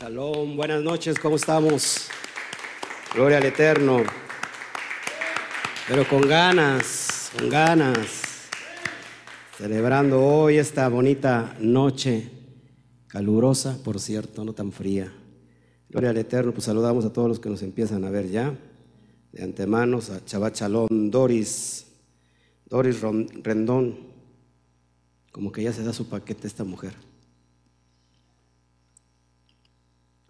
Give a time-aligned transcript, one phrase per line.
[0.00, 2.08] Shalom, buenas noches, ¿cómo estamos?
[3.12, 4.02] Gloria al Eterno.
[5.86, 8.48] Pero con ganas, con ganas.
[9.58, 12.30] Celebrando hoy esta bonita noche,
[13.08, 15.12] calurosa, por cierto, no tan fría.
[15.90, 18.54] Gloria al Eterno, pues saludamos a todos los que nos empiezan a ver ya.
[19.32, 21.88] De antemano, a Shabbat Shalom, Doris,
[22.64, 23.98] Doris Rendón.
[25.30, 27.09] Como que ya se da su paquete esta mujer.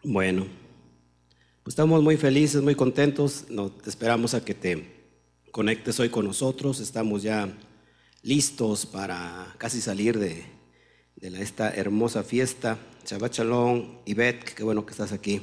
[0.02, 0.46] Bueno,
[1.62, 3.44] pues estamos muy felices, muy contentos.
[3.50, 5.10] Nos esperamos a que te
[5.50, 6.80] conectes hoy con nosotros.
[6.80, 7.52] Estamos ya
[8.22, 10.42] listos para casi salir de,
[11.20, 12.78] esta hermosa fiesta.
[13.04, 15.42] Shabbat Shalom, Ivette, qué bueno que estás aquí.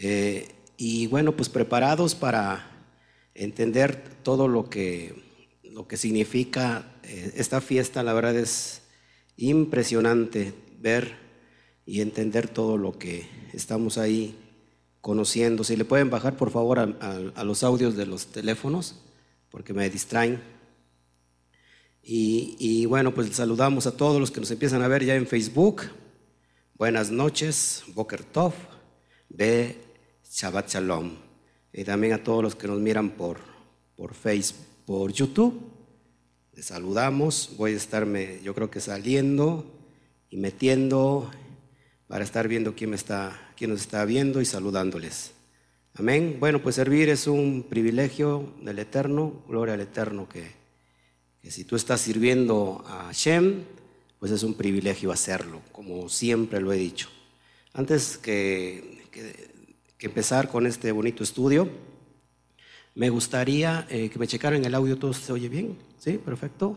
[0.00, 2.88] Eh, y bueno, pues preparados para
[3.34, 5.14] entender todo lo que,
[5.62, 8.02] lo que significa eh, esta fiesta.
[8.02, 8.82] La verdad es
[9.36, 11.25] impresionante ver
[11.86, 14.36] y entender todo lo que estamos ahí
[15.00, 15.62] conociendo.
[15.62, 18.96] Si le pueden bajar por favor a, los audios de los teléfonos,
[19.50, 20.42] porque me distraen.
[22.02, 25.82] Y, bueno, pues saludamos a todos los que nos empiezan a ver ya en Facebook.
[26.74, 28.52] Buenas noches, Boker Tov,
[29.28, 29.76] de
[30.28, 31.12] Shabbat Shalom.
[31.72, 33.38] Y también a todos los que nos miran por,
[33.96, 35.60] por Facebook, por YouTube.
[36.52, 37.50] Les saludamos.
[37.56, 39.64] Voy a estarme, yo creo que saliendo
[40.30, 41.30] y metiendo
[42.08, 45.32] para estar viendo quién, me está, quién nos está viendo y saludándoles.
[45.94, 46.36] Amén.
[46.38, 50.54] Bueno, pues servir es un privilegio del Eterno, gloria al Eterno, que,
[51.42, 53.62] si tú estás sirviendo a Shem,
[54.18, 57.08] pues es un privilegio hacerlo, como siempre lo he dicho.
[57.72, 58.96] Antes que,
[60.00, 61.68] empezar con este bonito estudio,
[62.94, 65.76] me gustaría eh, que me checaran el audio, ¿todo se oye bien?
[65.98, 66.18] ¿Sí?
[66.18, 66.76] Perfecto.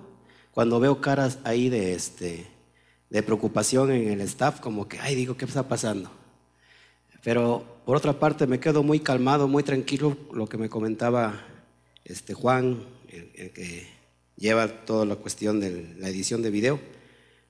[0.52, 2.48] Cuando veo caras ahí de este
[3.10, 6.12] de preocupación en el staff, como que, ay, digo, ¿qué está pasando?
[7.24, 11.46] Pero por otra parte me quedo muy calmado, muy tranquilo, lo que me comentaba
[12.06, 13.88] este Juan, el, que
[14.38, 16.80] lleva toda la cuestión de la edición de video.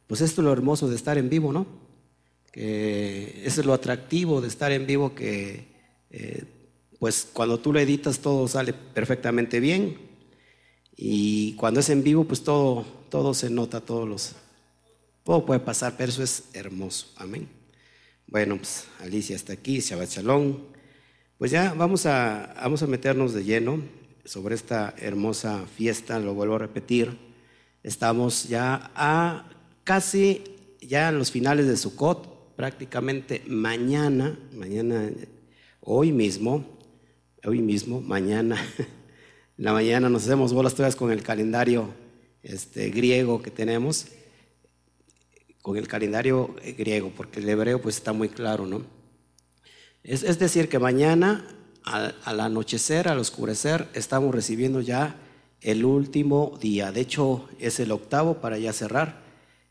[0.07, 1.67] Pues esto es lo hermoso de estar en vivo, ¿no?
[2.51, 5.67] Que eso es lo atractivo de estar en vivo, que
[6.09, 6.43] eh,
[6.97, 9.97] pues cuando tú lo editas todo sale perfectamente bien
[10.95, 14.35] y cuando es en vivo pues todo, todo se nota, todos los,
[15.29, 17.06] todo puede pasar, pero eso es hermoso.
[17.16, 17.47] Amén.
[18.25, 20.57] Bueno, pues Alicia está aquí, Shabbat Shalom.
[21.38, 23.79] Pues ya vamos a, vamos a meternos de lleno
[24.25, 27.16] sobre esta hermosa fiesta, lo vuelvo a repetir.
[27.84, 29.47] Estamos ya a
[29.84, 30.41] casi
[30.81, 35.12] ya en los finales de Sukkot, prácticamente mañana, mañana,
[35.81, 36.66] hoy mismo,
[37.45, 38.56] hoy mismo, mañana,
[39.59, 41.94] en la mañana nos hacemos bolas todas con el calendario
[42.41, 44.07] este, griego que tenemos
[45.69, 48.81] con el calendario griego, porque el hebreo pues está muy claro, ¿no?
[50.02, 51.46] Es, decir, que mañana
[51.84, 55.18] al, anochecer, al oscurecer, estamos recibiendo ya
[55.62, 56.91] el último día.
[56.91, 59.22] De hecho, es el octavo para ya cerrar.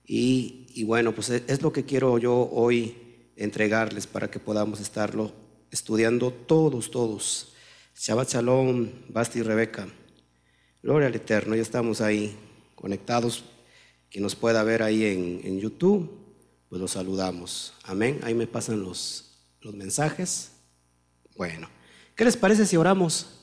[0.07, 5.33] Y, bueno, pues es, lo que quiero yo hoy entregarles para que podamos estarlo
[5.73, 7.55] estudiando todos, todos.
[7.97, 9.89] Shabbat Shalom, Basti y Rebeca.
[10.81, 12.37] Gloria al Eterno, ya estamos ahí
[12.77, 13.43] conectados
[14.11, 16.11] quien nos pueda ver ahí en, YouTube,
[16.69, 17.75] pues los saludamos.
[17.85, 18.21] Amén.
[18.23, 20.53] Ahí me pasan los, los mensajes.
[21.37, 21.69] Bueno,
[22.15, 23.39] ¿qué les parece si oramos?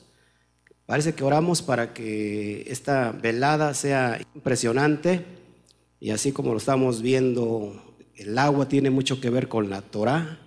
[0.86, 5.26] Parece que oramos para que esta velada sea impresionante
[6.00, 10.40] y así como lo estamos viendo, el agua tiene mucho que ver con la Torah,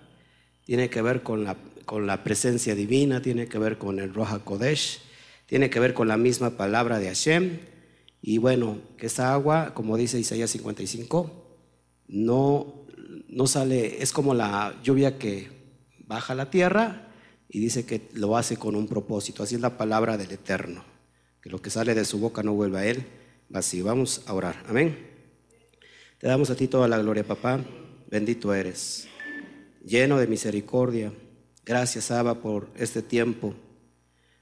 [0.63, 4.39] tiene que ver con la, con la presencia divina, tiene que ver con el Roja
[4.39, 5.01] Kodesh,
[5.45, 7.59] tiene que ver con la misma palabra de Hashem
[8.21, 11.31] y bueno, que esa agua, como dice Isaías 55,
[12.07, 12.85] no,
[13.29, 15.49] no sale, es como la lluvia que
[16.05, 17.11] baja la tierra
[17.47, 19.43] y dice que lo hace con un propósito.
[19.43, 20.83] Así es la palabra del Eterno,
[21.41, 23.05] que lo que sale de su boca no vuelve a él
[23.47, 23.85] vacío.
[23.85, 24.63] Vamos a orar.
[24.67, 24.97] Amén.
[26.17, 27.63] Te damos a ti toda la gloria, papá.
[28.09, 29.07] Bendito eres,
[29.85, 31.13] lleno de misericordia.
[31.63, 33.53] Gracias, Abba, por este tiempo.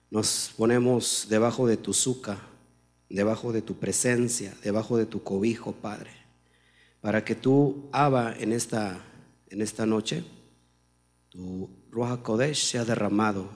[0.09, 2.46] Nos ponemos debajo de tu suca
[3.09, 6.11] debajo de tu presencia, debajo de tu cobijo, Padre,
[7.01, 8.99] para que tú, Abba, en esta,
[9.49, 10.23] en esta noche,
[11.29, 13.49] tu Ruach Kodesh sea derramado,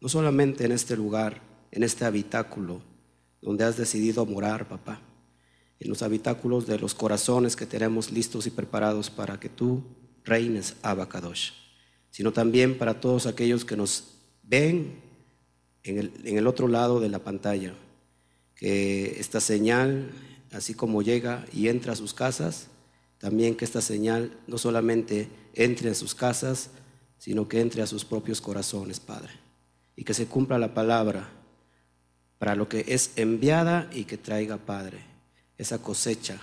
[0.00, 1.40] no solamente en este lugar,
[1.70, 2.82] en este habitáculo
[3.40, 5.00] donde has decidido morar, papá,
[5.78, 9.82] en los habitáculos de los corazones que tenemos listos y preparados para que tú
[10.24, 11.50] reines, Abba Kadosh,
[12.10, 15.00] sino también para todos aquellos que nos ven
[15.82, 17.74] en el, en el otro lado de la pantalla
[18.64, 20.10] que esta señal,
[20.50, 22.68] así como llega y entra a sus casas,
[23.18, 26.70] también que esta señal no solamente entre en sus casas,
[27.18, 29.32] sino que entre a sus propios corazones, Padre.
[29.96, 31.28] Y que se cumpla la palabra
[32.38, 35.04] para lo que es enviada y que traiga, Padre,
[35.58, 36.40] esa cosecha,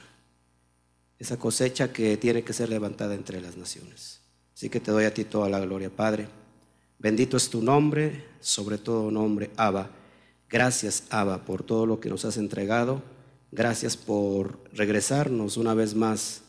[1.18, 4.22] esa cosecha que tiene que ser levantada entre las naciones.
[4.54, 6.28] Así que te doy a ti toda la gloria, Padre.
[7.00, 10.01] Bendito es tu nombre, sobre todo nombre, Abba.
[10.52, 13.02] Gracias, Abba, por todo lo que nos has entregado.
[13.52, 16.42] Gracias por regresarnos una vez más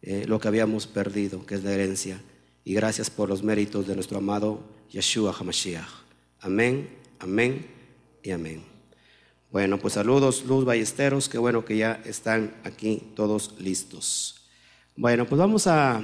[0.00, 2.20] eh, lo que habíamos perdido, que es la herencia.
[2.64, 4.60] Y gracias por los méritos de nuestro amado
[4.90, 5.88] Yeshua HaMashiach.
[6.40, 6.88] Amén,
[7.18, 7.66] amén
[8.22, 8.62] y amén.
[9.50, 14.46] Bueno, pues saludos, Luz Ballesteros, qué bueno que ya están aquí todos listos.
[14.94, 16.00] Bueno, pues vamos a,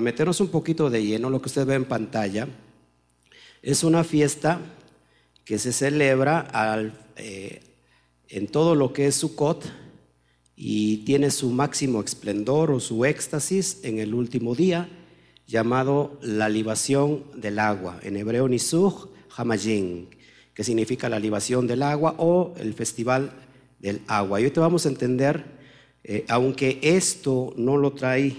[0.00, 2.48] meternos un poquito de lleno, lo que usted ve en pantalla.
[3.62, 4.60] Es una fiesta
[5.44, 6.48] que se celebra
[7.16, 7.60] eh,
[8.28, 9.64] en todo lo que es Sukkot
[10.56, 14.88] y tiene su máximo esplendor o su éxtasis en el último día,
[15.46, 20.08] llamado la libación del agua, en hebreo Nisuch Hamajin,
[20.54, 23.32] que significa la libación del agua o el festival
[23.80, 24.40] del agua.
[24.40, 25.44] Y hoy te vamos a entender,
[26.04, 28.36] eh, aunque esto no lo trae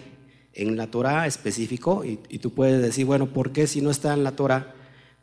[0.53, 4.23] en la Torah específico, y, tú puedes decir, bueno, ¿por qué si no está en
[4.23, 4.73] la Torah?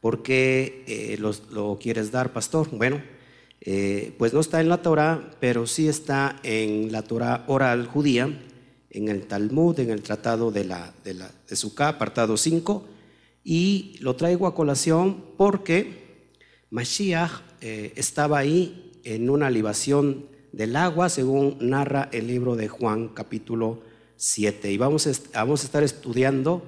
[0.00, 2.68] ¿Por qué eh, lo quieres dar, pastor?
[2.72, 3.02] Bueno,
[3.62, 8.40] eh, pues no está en la Torah, pero sí está en la Torah oral judía,
[8.90, 12.86] en el Talmud, en el Tratado de, la, de, la, de Sukkah, apartado 5,
[13.44, 16.30] y lo traigo a colación porque
[16.70, 23.08] Mashiach eh, estaba ahí en una libación del agua, según narra el libro de Juan,
[23.08, 23.82] capítulo
[24.16, 24.72] 7.
[24.72, 26.62] Y vamos vamos a estar estudiando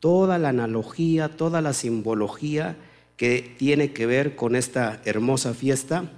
[0.00, 2.76] toda la analogía, toda la simbología
[3.16, 6.12] que tiene que ver con esta hermosa fiesta.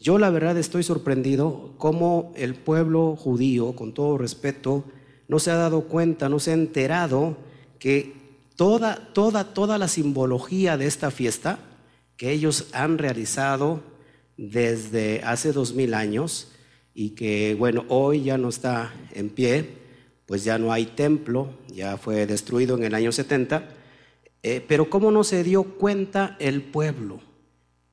[0.00, 4.84] Yo la verdad estoy sorprendido cómo el pueblo judío, con todo respeto,
[5.28, 7.36] no se ha dado cuenta, no se ha enterado
[7.78, 8.12] que
[8.56, 11.58] toda, toda, toda la simbología de esta fiesta
[12.16, 13.80] que ellos han realizado
[14.36, 16.48] desde hace dos mil años
[16.94, 19.83] y que, bueno, hoy ya no está en pie,
[20.26, 23.68] pues ya no hay templo, ya fue destruido en el año 70,
[24.42, 27.20] eh, pero cómo no se dio cuenta el pueblo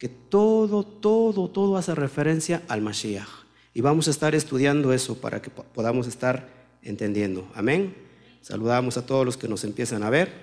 [0.01, 3.29] que todo, todo, todo hace referencia al Mashiach.
[3.71, 6.49] Y vamos a estar estudiando eso para que podamos estar
[6.81, 7.47] entendiendo.
[7.53, 7.95] Amén.
[8.41, 10.33] Saludamos a todos los que nos empiezan a ver.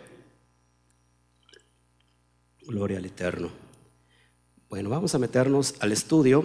[2.69, 3.51] Gloria al Eterno.
[4.69, 6.45] Bueno, vamos a meternos al estudio.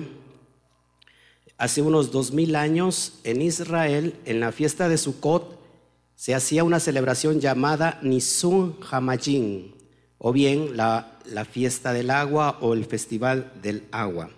[1.58, 5.60] Hace unos dos mil años en Israel, en la fiesta de Sukkot,
[6.16, 9.76] se hacía una celebración llamada Nisun Hamajin,
[10.18, 14.30] o bien la la fiesta del agua o el festival del agua.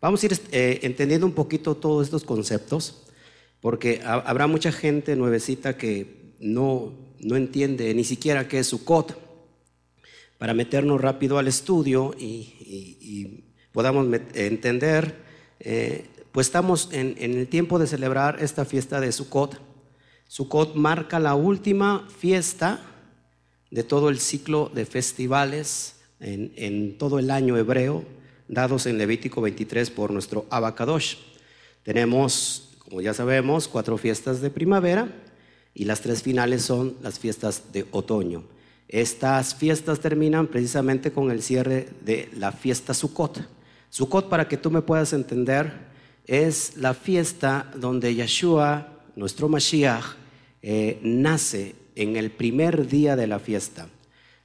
[0.00, 3.06] Vamos a ir eh, entendiendo un poquito todos estos conceptos,
[3.60, 9.18] porque habrá mucha gente nuevecita que no, no entiende ni siquiera qué es Sukkot.
[10.38, 15.14] Para meternos rápido al estudio y, podamos entender,
[15.60, 19.60] eh, pues estamos en, en, el tiempo de celebrar esta fiesta de Sukkot.
[20.28, 22.80] Sukkot marca la última fiesta
[23.70, 28.04] de todo el ciclo de festivales en, todo el año hebreo,
[28.48, 31.16] dados en Levítico 23 por nuestro Abacadosh.
[31.82, 35.08] Tenemos, como ya sabemos, cuatro fiestas de primavera
[35.72, 38.44] y las tres finales son las fiestas de otoño.
[38.88, 43.46] Estas fiestas terminan precisamente con el cierre de la fiesta Sukkot.
[43.88, 45.89] Sukkot, para que tú me puedas entender,
[46.26, 50.16] es la fiesta donde Yeshua, nuestro Mashiach,
[50.62, 53.88] eh, nace en el primer día de la fiesta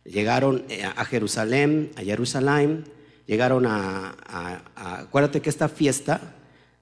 [0.06, 2.86] llegaron eh, a Jerusalén, a Jerusalén,
[3.26, 4.16] llegaron a,
[4.76, 6.22] acuérdate que esta fiesta,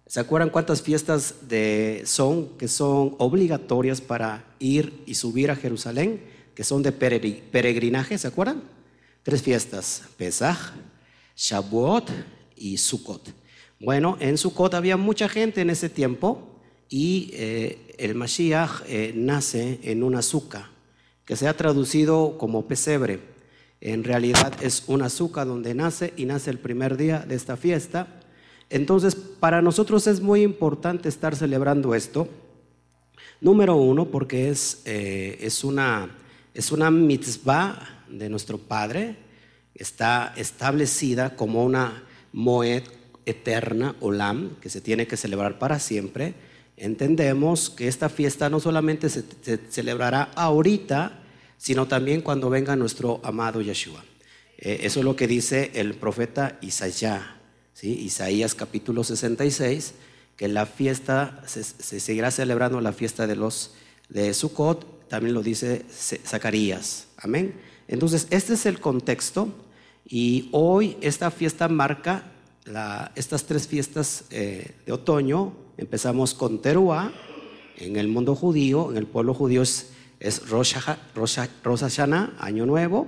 [0.06, 1.36] ¿se acuerdan cuántas fiestas
[2.04, 6.22] son que son obligatorias para ir y subir a Jerusalén?
[6.54, 8.62] Que son de peregrinaje, ¿se acuerdan?
[9.24, 10.74] Tres fiestas, Pesach,
[11.36, 12.12] Shavuot
[12.58, 13.34] y Sukkot.
[13.80, 19.80] Bueno, en Sukkot había mucha gente en ese tiempo y eh, el Mashiach eh, nace
[19.84, 20.66] en una azúcar
[21.26, 23.20] que se ha traducido como pesebre.
[23.82, 28.20] En realidad es un azúcar donde nace y nace el primer día de esta fiesta.
[28.70, 32.28] Entonces, para nosotros es muy importante estar celebrando esto.
[33.42, 36.16] Número uno, porque es, eh, es, una,
[36.54, 39.18] es una mitzvah de nuestro Padre,
[39.76, 42.84] está establecida como una moed
[43.26, 46.36] eterna, olam, que se tiene que celebrar para siempre
[46.78, 49.24] entendemos que esta fiesta no solamente se,
[49.70, 51.20] celebrará ahorita,
[51.58, 54.04] sino también cuando venga nuestro amado Yeshua.
[54.58, 57.24] Eh, eso es lo que dice el profeta Isaías,
[57.74, 57.90] ¿sí?
[58.02, 59.94] Isaías capítulo 66,
[60.36, 63.74] que la fiesta se, seguirá celebrando la fiesta de los
[64.10, 65.86] de Sukkot, también lo dice
[66.26, 67.08] Zacarías.
[67.18, 67.54] Amén.
[67.88, 69.50] Entonces, este es el contexto
[70.06, 72.33] y hoy esta fiesta marca
[73.16, 75.54] estas tres fiestas eh, de otoño.
[75.78, 77.12] Empezamos con Teruah,
[77.78, 80.42] en el mundo judío, en el pueblo judío es, es
[82.40, 83.08] Año Nuevo.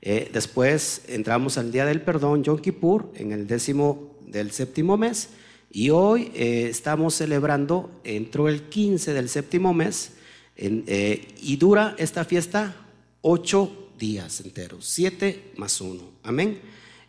[0.00, 5.30] Eh, después entramos al Día del Perdón, Yom Kippur, en el décimo del séptimo mes.
[5.70, 10.12] Y hoy eh, estamos celebrando, entró el 15 del séptimo mes,
[10.54, 12.76] y dura esta fiesta
[13.22, 16.02] ocho días enteros, siete más uno.
[16.22, 16.60] Amén.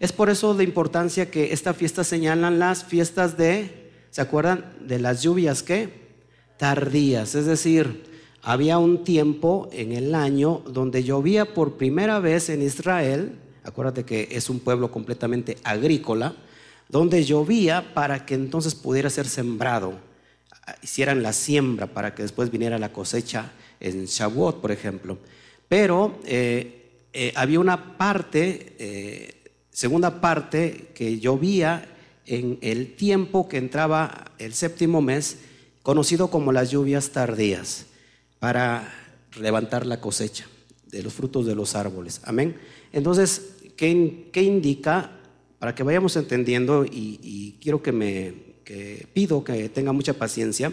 [0.03, 4.65] Es por eso de importancia que esta fiesta señalan las fiestas de, ¿se acuerdan?
[4.81, 5.93] De las lluvias que
[6.57, 8.03] tardías, es decir,
[8.41, 14.27] había un tiempo en el año donde llovía por primera vez en Israel, acuérdate que
[14.29, 16.36] es un pueblo completamente agrícola,
[16.89, 19.93] donde llovía para que entonces pudiera ser sembrado,
[20.81, 25.17] hicieran la siembra para que después viniera la cosecha en Shavuot, por ejemplo.
[25.69, 29.43] Pero eh, eh, había una parte, eh,
[29.74, 31.89] segunda parte, que llovía
[32.25, 35.39] en el tiempo que entraba el séptimo mes,
[35.82, 37.88] conocido como las lluvias tardías,
[38.39, 38.94] para
[39.39, 40.48] levantar la cosecha
[40.88, 42.22] de los frutos de los árboles.
[42.24, 42.56] Amén.
[42.94, 43.89] Entonces, ¿qué,
[44.36, 45.12] indica?
[45.60, 48.34] Para que vayamos entendiendo, y, quiero que me
[49.13, 50.72] pido que tenga mucha paciencia,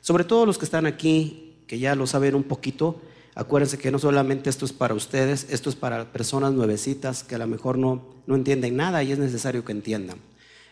[0.00, 3.02] sobre todo los que están aquí, que ya lo saben un poquito,
[3.36, 7.38] Acuérdense que no solamente esto es para ustedes, esto es para personas nuevecitas que a
[7.38, 10.16] lo mejor no, no entienden nada y es necesario que entiendan.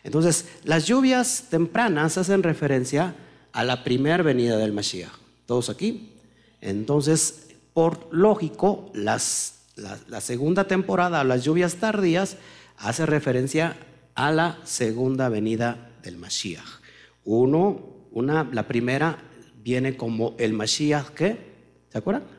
[0.03, 3.15] Entonces, las lluvias tempranas hacen referencia
[3.53, 5.13] a la primera venida del Mashiach.
[5.45, 6.15] ¿Todos aquí?
[6.63, 12.39] Entonces, por lógico, las, la, segunda temporada, las lluvias tardías,
[12.79, 13.77] hace referencia
[14.15, 16.81] a la segunda venida del Mashiach.
[17.27, 19.19] Uno, una, la primera
[19.63, 21.53] viene como el Mashiach, ¿qué?
[21.91, 22.34] ¿Se acuerdan?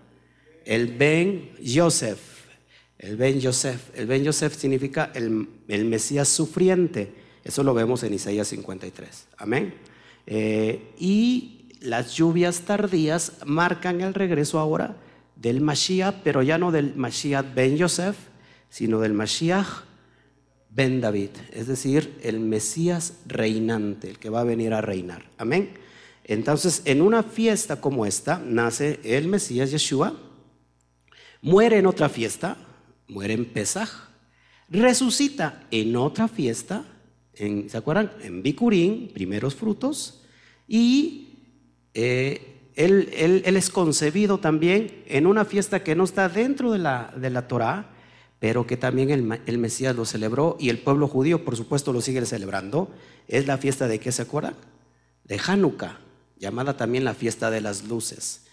[0.65, 2.19] El Ben Yosef.
[2.97, 3.97] El Ben Yosef.
[3.97, 5.47] El Ben Yosef significa el,
[5.85, 7.13] Mesías sufriente.
[7.43, 9.27] Eso lo vemos en Isaías 53.
[9.37, 9.73] Amén.
[10.27, 14.97] Eh, y las lluvias tardías marcan el regreso ahora
[15.35, 18.15] del Mashiach, pero ya no del Mashiach Ben Yosef,
[18.69, 19.85] sino del Mashiach
[20.75, 25.23] Ben David, es decir, el Mesías reinante, el que va a venir a reinar.
[25.37, 25.69] Amén.
[26.25, 30.19] Entonces, en una fiesta como esta, nace el Mesías Yeshua,
[31.45, 32.57] muere en otra fiesta,
[33.07, 33.89] muere en Pesaj,
[34.67, 36.85] resucita en otra fiesta,
[37.35, 38.11] en, ¿se acuerdan?
[38.23, 40.23] En Bikurín, primeros frutos,
[40.67, 41.27] y
[41.93, 47.29] eh, él, es concebido también en una fiesta que no está dentro de la, de
[47.43, 47.91] Torah,
[48.39, 52.01] pero que también el, el, Mesías lo celebró y el pueblo judío, por supuesto, lo
[52.01, 52.89] sigue celebrando.
[53.27, 54.55] Es la fiesta de qué se acuerdan?
[55.23, 55.99] De Hanukkah,
[56.39, 58.47] llamada también la fiesta de las luces.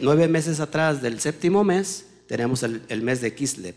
[0.00, 3.74] nueve meses atrás del séptimo mes, tenemos el, mes de Kislev,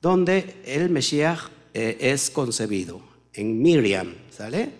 [0.00, 1.40] donde el Mesías
[1.74, 3.02] eh, es concebido,
[3.34, 4.70] en Miriam, ¿sale?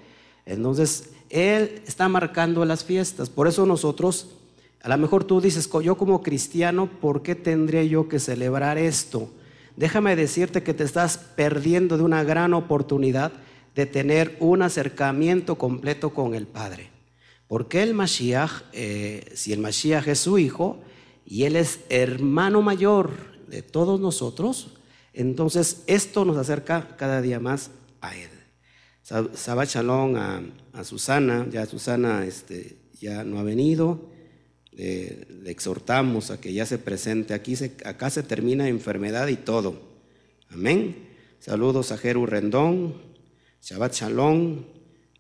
[0.47, 3.29] Entonces, él está marcando las fiestas.
[3.29, 4.31] Por eso nosotros,
[4.83, 9.29] a lo mejor tú dices, yo como cristiano, ¿por qué tendría yo que celebrar esto?
[9.77, 13.31] Déjame decirte que te estás perdiendo de una gran oportunidad
[13.75, 16.89] de tener un acercamiento completo con el Padre.
[17.47, 20.81] Porque el Mashiach, eh, si el Mashiach es su hijo,
[21.25, 23.11] y Él es hermano mayor
[23.49, 24.75] de todos nosotros,
[25.13, 28.31] entonces esto nos acerca cada día más a Él.
[29.05, 34.09] Shabbat Shalom a, Susana, ya Susana este, ya no ha venido,
[34.73, 39.81] le exhortamos a que ya se presente, aquí se, acá se termina enfermedad y todo.
[40.51, 41.09] Amén.
[41.41, 42.95] Saludos a Jeru Rendón,
[43.61, 44.65] Shabbat Shalom,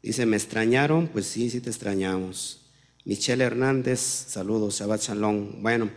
[0.03, 1.09] dice, ¿me extrañaron?
[1.09, 2.62] Pues sí, sí te extrañamos.
[3.05, 5.61] Michelle Hernández, saludos, Shabbat Shalom.
[5.61, 5.91] Bueno,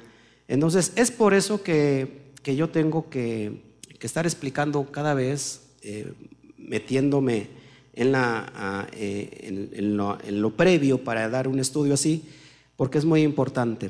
[0.48, 3.62] entonces es por eso que, yo tengo que,
[4.02, 6.14] estar explicando cada vez, eh,
[6.58, 7.48] metiéndome
[7.94, 12.24] en, la, eh, en, lo, previo para dar un estudio así,
[12.76, 13.90] porque es muy importante.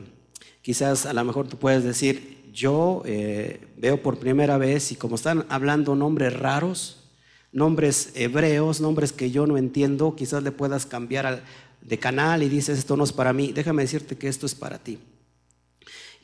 [0.62, 5.16] Quizás a lo mejor tú puedes decir, yo eh, veo por primera vez y como
[5.16, 7.04] están hablando nombres raros,
[7.52, 11.44] nombres hebreos, nombres que yo no entiendo, quizás le puedas cambiar al,
[11.88, 14.80] de canal y dices, esto no es para mí, déjame decirte que esto es para
[14.80, 14.98] ti.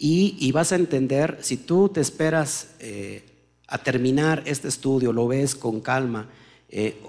[0.04, 3.24] Y, vas a entender, si tú te esperas eh,
[3.68, 6.28] a terminar este estudio, lo ves con calma,
[6.70, 7.00] eh,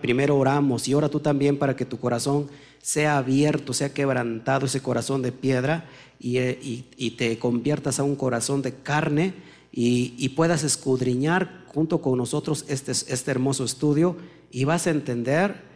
[0.00, 2.48] primero oramos y ora tú también para que tu corazón
[2.82, 5.88] sea abierto, sea quebrantado ese corazón de piedra
[6.18, 9.34] y, eh, te conviertas a un corazón de carne
[9.70, 14.16] y, puedas escudriñar junto con nosotros este, este hermoso estudio
[14.50, 15.71] y vas a entender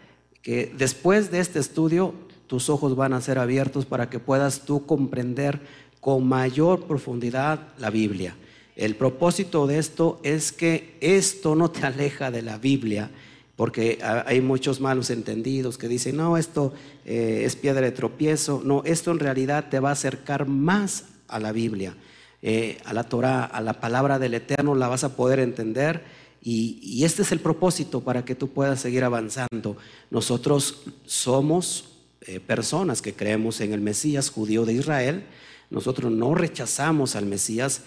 [0.46, 2.14] que después de este estudio
[2.46, 5.58] tus ojos van a ser abiertos para que puedas tú comprender
[5.98, 8.36] con mayor profundidad la Biblia.
[8.76, 13.10] El propósito de esto es que esto no te aleja de la Biblia,
[13.56, 16.72] porque hay muchos malos entendidos que dicen, no, esto
[17.04, 18.62] eh, es piedra de tropiezo.
[18.64, 21.96] No, esto en realidad te va a acercar más a la Biblia,
[22.40, 26.04] eh, a la Torah, a la palabra del Eterno, la vas a poder entender.
[26.48, 29.76] Y, este es el propósito para que tú puedas seguir avanzando.
[30.10, 31.88] Nosotros somos
[32.20, 35.24] eh, personas que creemos en el Mesías judío de Israel.
[35.70, 37.82] Nosotros no rechazamos al Mesías.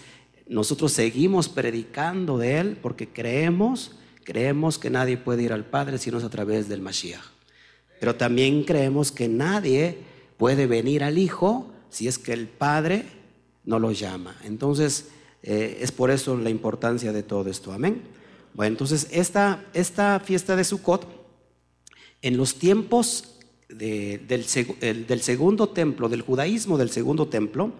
[0.46, 3.92] Nosotros seguimos predicando de él porque creemos
[4.24, 7.24] Creemos que nadie puede ir al Padre si no es a través del Mashiach.
[7.98, 9.98] Pero también creemos que nadie
[10.36, 13.06] puede venir al Hijo si es que el Padre
[13.64, 14.36] no lo llama.
[14.44, 15.08] Entonces,
[15.42, 17.72] eh, es por eso la importancia de todo esto.
[17.72, 18.02] Amén.
[18.54, 21.06] Bueno, entonces, esta, esta fiesta de Sukkot,
[22.22, 23.38] en los tiempos
[23.68, 27.72] del, del, segundo templo, del judaísmo del segundo templo,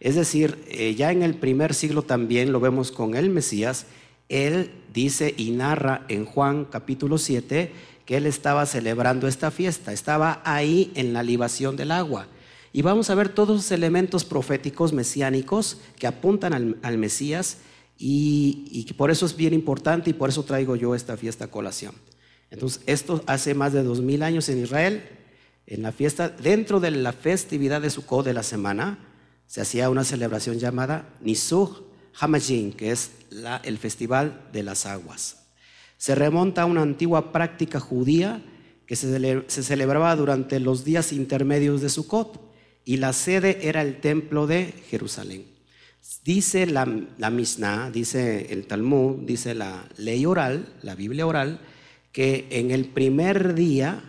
[0.00, 3.86] es decir, eh, ya en el primer siglo también lo vemos con el Mesías,
[4.28, 7.72] él dice y narra en Juan capítulo 7
[8.04, 12.26] que él estaba celebrando esta fiesta, estaba ahí en la libación del agua.
[12.72, 17.58] Y vamos a ver todos los elementos proféticos mesiánicos que apuntan al, Mesías
[17.98, 21.50] y, y, por eso es bien importante y por eso traigo yo esta fiesta a
[21.50, 21.94] colación.
[22.50, 25.02] Entonces, esto hace más de dos mil años en Israel,
[25.66, 28.98] en la fiesta, dentro de la festividad de Sukkot de la semana,
[29.46, 31.82] se hacía una celebración llamada Nisuch
[32.20, 33.10] Hamajin, que es
[33.62, 35.46] el Festival de las Aguas.
[35.96, 38.42] Se remonta a una antigua práctica judía
[38.86, 42.40] que se, celebraba durante los días intermedios de Sukkot
[42.84, 45.57] y la sede era el templo de Jerusalén.
[46.24, 46.86] Dice la,
[47.18, 51.60] la Mishnah, dice el Talmud, dice la ley oral, la Biblia oral,
[52.12, 54.02] que en el primer día,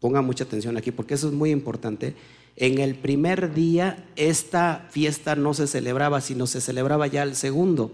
[0.00, 2.14] ponga mucha atención aquí porque eso es muy importante,
[2.56, 7.92] en el primer día esta fiesta no se celebraba, sino se celebraba ya el segundo.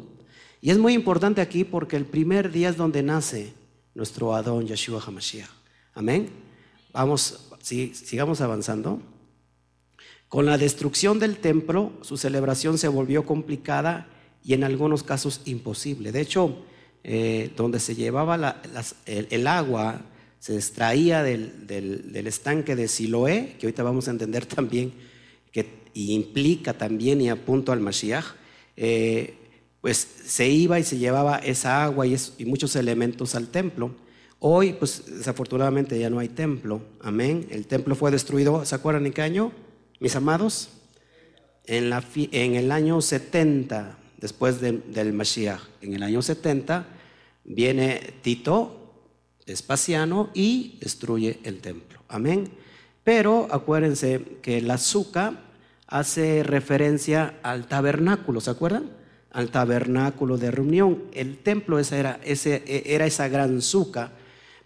[0.61, 3.53] Y es muy importante aquí porque el primer día es donde nace
[3.95, 5.51] nuestro Adón Yeshua HaMashiach.
[5.93, 6.31] Amén.
[6.93, 9.03] Vamos, sigamos avanzando.
[10.35, 14.09] Con la destrucción del templo, su celebración se volvió complicada
[14.43, 16.11] y en algunos casos imposible.
[16.11, 16.65] De hecho,
[17.05, 18.61] eh, donde se llevaba
[19.07, 20.01] el, agua
[20.41, 24.93] se extraía del, estanque de Siloé, que ahorita vamos a entender también,
[25.53, 28.35] que implica también y apunto al Mashiach,
[28.77, 29.37] eh,
[29.81, 33.95] pues se iba y se llevaba esa agua y, muchos elementos al templo.
[34.41, 37.47] Hoy, pues desafortunadamente ya no hay templo, amén.
[37.51, 39.53] El templo fue destruido, ¿se acuerdan en qué año,
[40.05, 40.69] mis amados?
[41.65, 46.87] En, el año 70, después del Mashiach, en el año 70,
[47.45, 49.07] viene Tito,
[49.47, 52.01] Espaciano y destruye el templo.
[52.09, 52.51] Amén.
[53.03, 55.41] Pero acuérdense que el azúcar
[55.87, 58.91] hace referencia al tabernáculo, ¿se acuerdan?
[59.31, 61.05] Al tabernáculo de reunión.
[61.15, 64.13] El templo esa era, ese, era esa gran azúcar,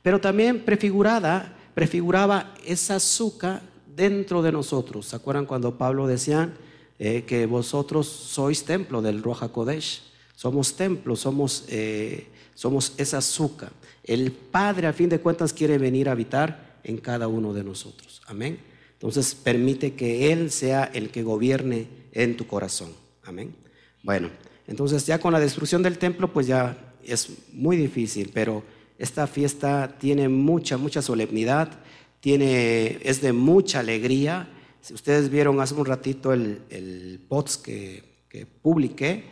[0.02, 3.67] pero también prefigurada, prefiguraba esa azúcar
[3.98, 5.06] dentro de nosotros.
[5.06, 6.54] ¿Se acuerdan cuando Pablo decía
[6.98, 10.02] eh, que vosotros sois templo del Roja Kodesh?
[10.36, 13.72] Somos templo, somos, eh, somos esa azúcar.
[14.04, 18.22] El Padre, a fin de cuentas, quiere venir a habitar en cada uno de nosotros.
[18.26, 18.58] Amén.
[18.92, 22.92] Entonces, permite que Él sea el que gobierne en tu corazón.
[23.24, 23.54] Amén.
[24.02, 24.30] Bueno,
[24.68, 28.62] entonces ya con la destrucción del templo, pues ya es muy difícil, pero
[28.96, 31.80] esta fiesta tiene mucha, mucha solemnidad,
[32.20, 34.48] tiene, es de mucha alegría.
[34.80, 39.24] Si ustedes vieron hace un ratito el, el POTS que, que publiqué,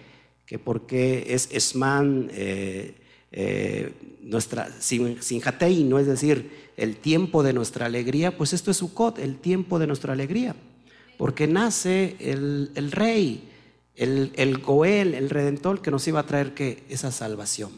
[0.47, 2.95] que porque es Esman, eh,
[3.33, 5.19] eh, nuestra, sin
[5.89, 9.87] no es decir, el tiempo de nuestra alegría, pues esto es Sukkot, el tiempo de
[9.87, 10.55] nuestra alegría,
[11.19, 13.49] porque nace el, el rey,
[13.95, 17.73] el, el, Goel, el Redentor, que nos iba a traer que esa salvación.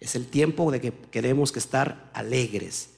[0.00, 2.90] Es el tiempo de que queremos que estar alegres.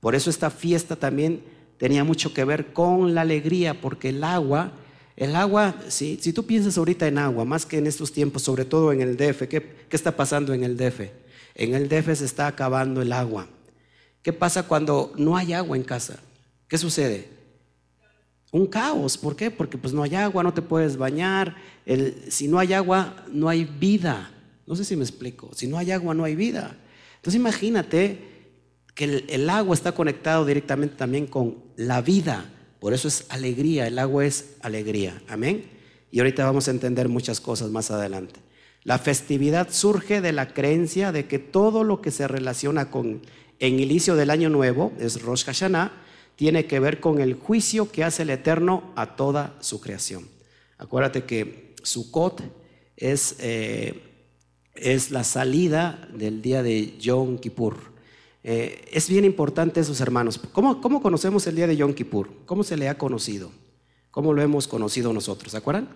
[0.00, 1.42] Por eso esta fiesta también
[1.76, 4.72] tenía mucho que ver con la alegría, porque el agua,
[5.16, 8.64] el agua, si, si tú piensas ahorita en agua, más que en estos tiempos, sobre
[8.64, 11.00] todo en el DF, ¿qué, qué está pasando en el DF?
[11.54, 13.46] En el DF se está acabando el agua.
[14.22, 16.20] ¿Qué pasa cuando no hay agua en casa?
[16.68, 17.28] ¿Qué sucede?
[18.52, 19.16] Un caos.
[19.16, 19.50] ¿Por qué?
[19.50, 21.56] Porque pues no hay agua, no te puedes bañar.
[22.28, 24.30] si no hay agua, no hay vida.
[24.66, 25.50] No sé si me explico.
[25.54, 26.76] Si no hay agua, no hay vida.
[27.16, 28.29] Entonces imagínate
[28.94, 32.50] que el, agua está conectado directamente también con la vida.
[32.80, 33.86] Por eso es alegría.
[33.86, 35.20] El agua es alegría.
[35.28, 35.64] Amén.
[36.10, 38.40] Y ahorita vamos a entender muchas cosas más adelante.
[38.82, 43.22] La festividad surge de la creencia de que todo lo que se relaciona con
[43.58, 45.92] el inicio del año nuevo, es Rosh Hashanah,
[46.34, 50.26] tiene que ver con el juicio que hace el Eterno a toda su creación.
[50.78, 52.42] Acuérdate que Sukkot
[52.96, 54.02] es, eh,
[54.74, 57.89] es la salida del día de Yom Kippur.
[58.42, 60.40] Eh, es bien importante esos hermanos.
[60.52, 62.30] ¿Cómo, ¿Cómo conocemos el día de Yom Kippur?
[62.46, 63.50] ¿Cómo se le ha conocido?
[64.10, 65.52] ¿Cómo lo hemos conocido nosotros?
[65.52, 65.88] ¿Se acuerdan?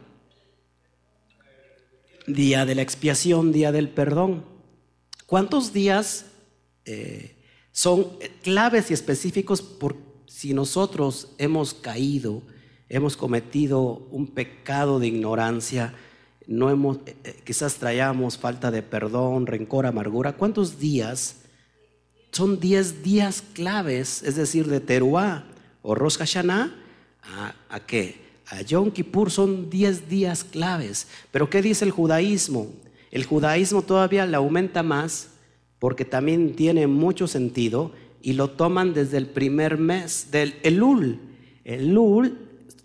[2.27, 4.45] Día de la expiación, día del perdón.
[5.27, 6.27] ¿Cuántos días
[6.85, 7.37] eh,
[7.73, 8.07] son
[8.43, 12.43] claves y específicos por si nosotros hemos caído,
[12.89, 15.95] hemos cometido un pecado de ignorancia,
[16.47, 20.37] no hemos, eh, quizás traíamos falta de perdón, rencor, amargura?
[20.37, 21.44] ¿Cuántos días?
[22.35, 25.45] Son diez días claves, es decir, de Teruá
[25.83, 26.75] o Rosh Hashanah
[27.23, 28.17] ¿A, a qué?
[28.47, 31.07] A Yom Kippur son 10 días claves.
[31.31, 32.71] Pero ¿qué dice el judaísmo?
[33.11, 35.29] El judaísmo todavía le aumenta más
[35.79, 41.21] porque también tiene mucho sentido y lo toman desde el primer mes del Elul.
[41.65, 42.39] Elul,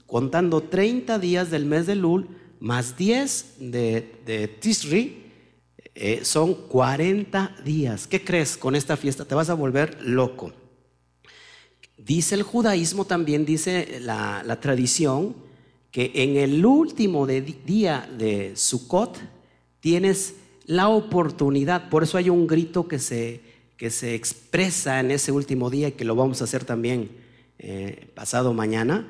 [0.06, 2.28] contando 30 días del mes de Elul,
[2.60, 5.29] más 10 de, de Tisri,
[6.02, 8.08] eh, son 40 días.
[8.08, 9.26] ¿Qué crees con esta fiesta?
[9.26, 10.54] Te vas a volver loco.
[11.98, 15.36] Dice el judaísmo también, dice la, tradición,
[15.92, 19.20] que en el último día de Sukkot
[19.82, 23.42] tienes la oportunidad, por eso hay un grito que se,
[23.76, 27.10] que se expresa en ese último día y que lo vamos a hacer también
[27.58, 29.06] eh, pasado mañana,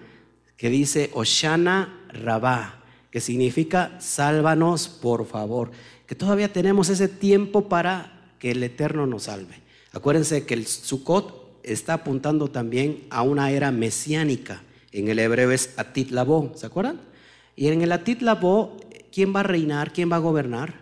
[0.58, 5.70] que dice Oshana Rabá, que significa sálvanos por favor,
[6.10, 9.62] que todavía tenemos ese tiempo para que el Eterno nos salve.
[9.92, 14.64] Acuérdense que el Sukkot está apuntando también a una era mesiánica.
[14.92, 17.00] En el hebreo es Atit Labo, ¿se acuerdan?
[17.56, 18.78] Y en el Atit Labo,
[19.12, 19.94] ¿quién va a reinar?
[19.94, 20.74] ¿Quién va a gobernar?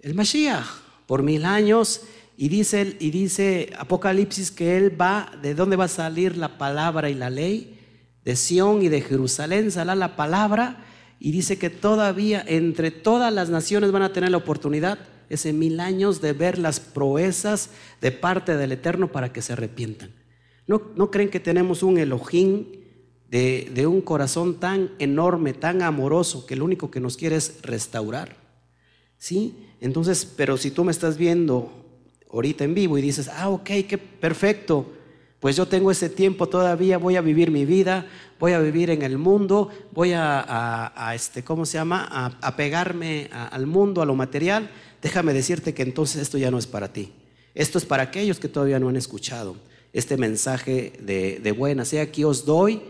[0.00, 0.66] El Mashiach,
[1.06, 2.00] por mil años.
[2.36, 7.08] Y dice, y dice Apocalipsis que él va, ¿de dónde va a salir la palabra
[7.08, 7.78] y la ley?
[8.24, 10.87] De Sión y de Jerusalén saldrá la palabra.
[11.18, 15.80] Y dice que todavía entre todas las naciones van a tener la oportunidad ese mil
[15.80, 20.10] años de ver las proezas de parte del Eterno para que se arrepientan.
[20.66, 22.66] ¿No, no creen que tenemos un Elohim
[23.30, 27.60] de, de, un corazón tan enorme, tan amoroso, que lo único que nos quiere es
[27.62, 28.36] restaurar?
[29.18, 29.54] ¿Sí?
[29.80, 31.72] Entonces, pero si tú me estás viendo
[32.30, 34.92] ahorita en vivo y dices, ah, ok, qué perfecto,
[35.40, 38.06] pues yo tengo ese tiempo todavía, voy a vivir mi vida,
[38.40, 42.36] voy a vivir en el mundo, voy a, este, ¿cómo se llama?
[42.40, 44.70] A, pegarme al mundo, a lo material
[45.02, 47.12] déjame decirte que entonces esto ya no es para ti.
[47.54, 49.56] Esto es para aquellos que todavía no han escuchado
[49.92, 51.88] este mensaje de, buenas.
[51.88, 52.82] Sea aquí os doy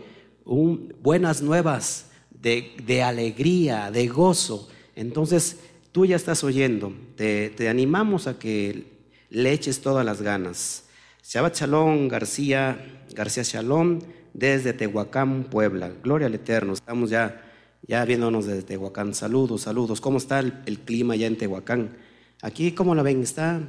[0.45, 4.69] buenas nuevas de, alegría, de gozo.
[4.95, 5.57] Entonces
[5.91, 6.93] tú ya estás oyendo.
[7.15, 8.85] Te, animamos a que
[9.29, 10.83] le eches todas las ganas.
[11.29, 13.99] Shabbat Shalom, García, García Shalom,
[14.33, 15.93] desde Tehuacán, Puebla.
[16.01, 16.73] Gloria al Eterno.
[16.73, 17.45] Estamos ya
[17.87, 19.13] ya viéndonos desde Tehuacán.
[19.13, 20.01] Saludos, saludos.
[20.01, 21.95] ¿Cómo está el, clima ya en Tehuacán?
[22.41, 23.21] Aquí, ¿cómo la ven?
[23.21, 23.61] Está,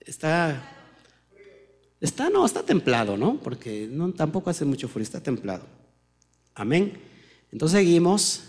[0.00, 0.60] está,
[2.00, 3.38] está, no, está templado, ¿no?
[3.40, 5.66] Porque tampoco hace mucho frío, está templado.
[6.52, 6.94] Amén.
[7.52, 8.42] Entonces seguimos,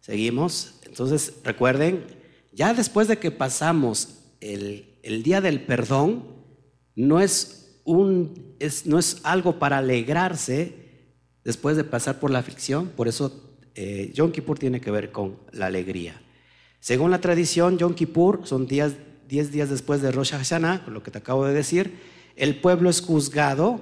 [0.00, 0.80] seguimos.
[0.86, 2.06] Entonces recuerden,
[2.54, 6.24] ya después de que pasamos el, el día del perdón,
[6.96, 10.88] no es, no es algo para alegrarse
[11.44, 15.38] después de pasar por la aflicción, por eso eh, Yom Kippur tiene que ver con
[15.52, 16.20] la alegría.
[16.80, 18.92] Según la tradición, Yom Kippur son días,
[19.28, 21.98] 10 días después de Rosh Hashanah, lo que te acabo de decir.
[22.36, 23.80] El pueblo es juzgado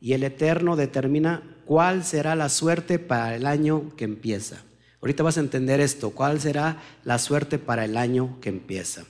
[0.00, 4.62] y el Eterno determina cuál será la suerte para el año que empieza.
[5.00, 9.04] Ahorita vas a entender esto, cuál será la suerte para el año que empieza.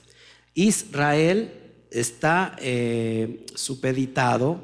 [0.53, 4.59] Israel está eh, supeditado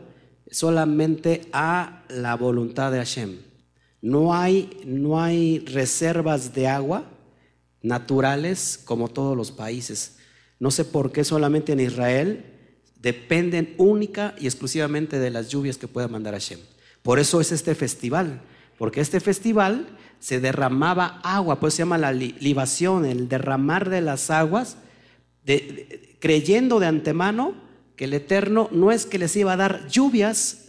[0.51, 3.38] solamente a la voluntad de Hashem.
[4.01, 7.05] No hay, no hay reservas de agua
[7.81, 10.17] naturales como todos los países.
[10.59, 12.45] No sé por qué solamente en Israel
[12.99, 16.59] dependen única y exclusivamente de las lluvias que pueda mandar Hashem.
[17.01, 18.41] Por eso es este festival,
[18.77, 19.88] porque este festival
[20.19, 24.77] se derramaba agua, pues se llama la libación, el derramar de las aguas,
[26.19, 27.56] creyendo de antemano
[27.95, 30.63] que el Eterno no es que les iba a dar lluvias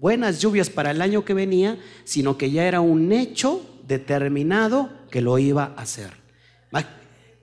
[0.00, 5.20] buenas lluvias para el año que venía, sino que ya era un hecho determinado que
[5.20, 6.18] lo iba a hacer.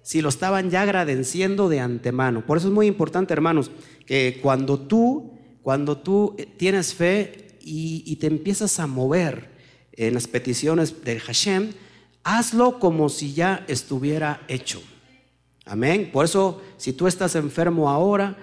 [0.01, 2.45] Si lo estaban ya agradeciendo de antemano.
[2.45, 3.71] Por eso es muy importante, hermanos,
[4.05, 9.49] que cuando tú, cuando tú eh, tienes fe y, te empiezas a mover
[9.91, 11.73] en las peticiones de Hashem,
[12.23, 14.81] hazlo como si ya estuviera hecho.
[15.67, 16.09] Amén.
[16.11, 18.37] Por eso, si tú estás enfermo ahora,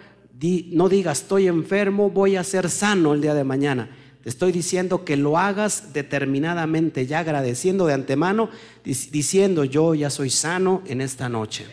[0.72, 3.88] no digas estoy enfermo, voy a ser sano el día de mañana
[4.22, 8.50] Te estoy diciendo que lo hagas determinadamente, ya agradeciendo de antemano,
[8.84, 11.66] diciendo yo ya soy sano en esta noche.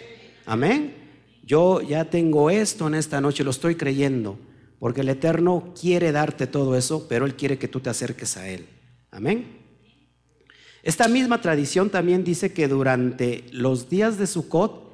[0.45, 0.95] Amén.
[1.43, 4.37] Yo ya tengo esto en esta noche, lo estoy creyendo,
[4.79, 8.47] porque el Eterno quiere darte todo eso, pero Él quiere que tú te acerques a
[8.47, 8.65] Él.
[9.11, 9.59] Amén.
[10.83, 14.90] Esta misma tradición también dice que durante los días de Sukkot,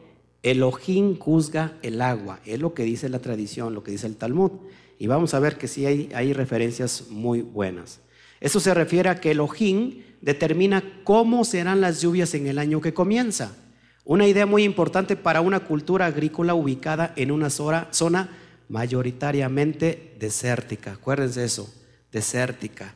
[0.52, 2.40] Elohim juzga el agua.
[2.46, 4.52] Es lo que dice la tradición, lo que dice el Talmud.
[5.00, 8.00] Y vamos a ver que sí hay, hay referencias muy buenas.
[8.40, 12.94] Eso se refiere a que Elohim determina cómo serán las lluvias en el año que
[12.94, 13.56] comienza.
[14.04, 18.30] Una idea muy importante para una cultura agrícola ubicada en una zona
[18.70, 20.94] mayoritariamente desértica.
[20.94, 21.74] Acuérdense eso,
[22.12, 22.94] desértica.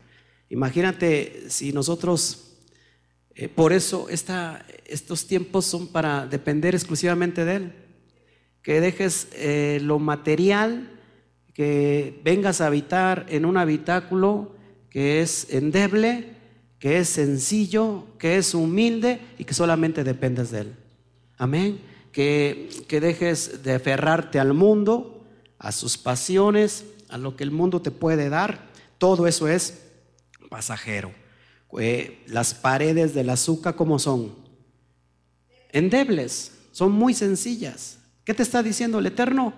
[0.50, 2.51] Imagínate si nosotros,
[3.36, 7.74] eh, por eso estos tiempos son para depender exclusivamente de Él.
[8.62, 11.00] Que dejes eh, lo material
[11.54, 14.56] que vengas a habitar en un habitáculo
[14.90, 16.36] que es endeble,
[16.80, 20.76] que es sencillo, que es humilde y que solamente dependes de Él.
[21.38, 21.80] Amén.
[22.12, 25.26] Que, que dejes de aferrarte al mundo,
[25.58, 28.70] a sus pasiones, a lo que el mundo te puede dar.
[28.98, 29.82] Todo eso es
[30.50, 31.21] pasajero.
[31.80, 34.34] Eh, las paredes del azúcar, ¿cómo son?
[35.72, 37.98] Endebles, son muy sencillas.
[38.24, 39.54] ¿Qué te está diciendo el Eterno?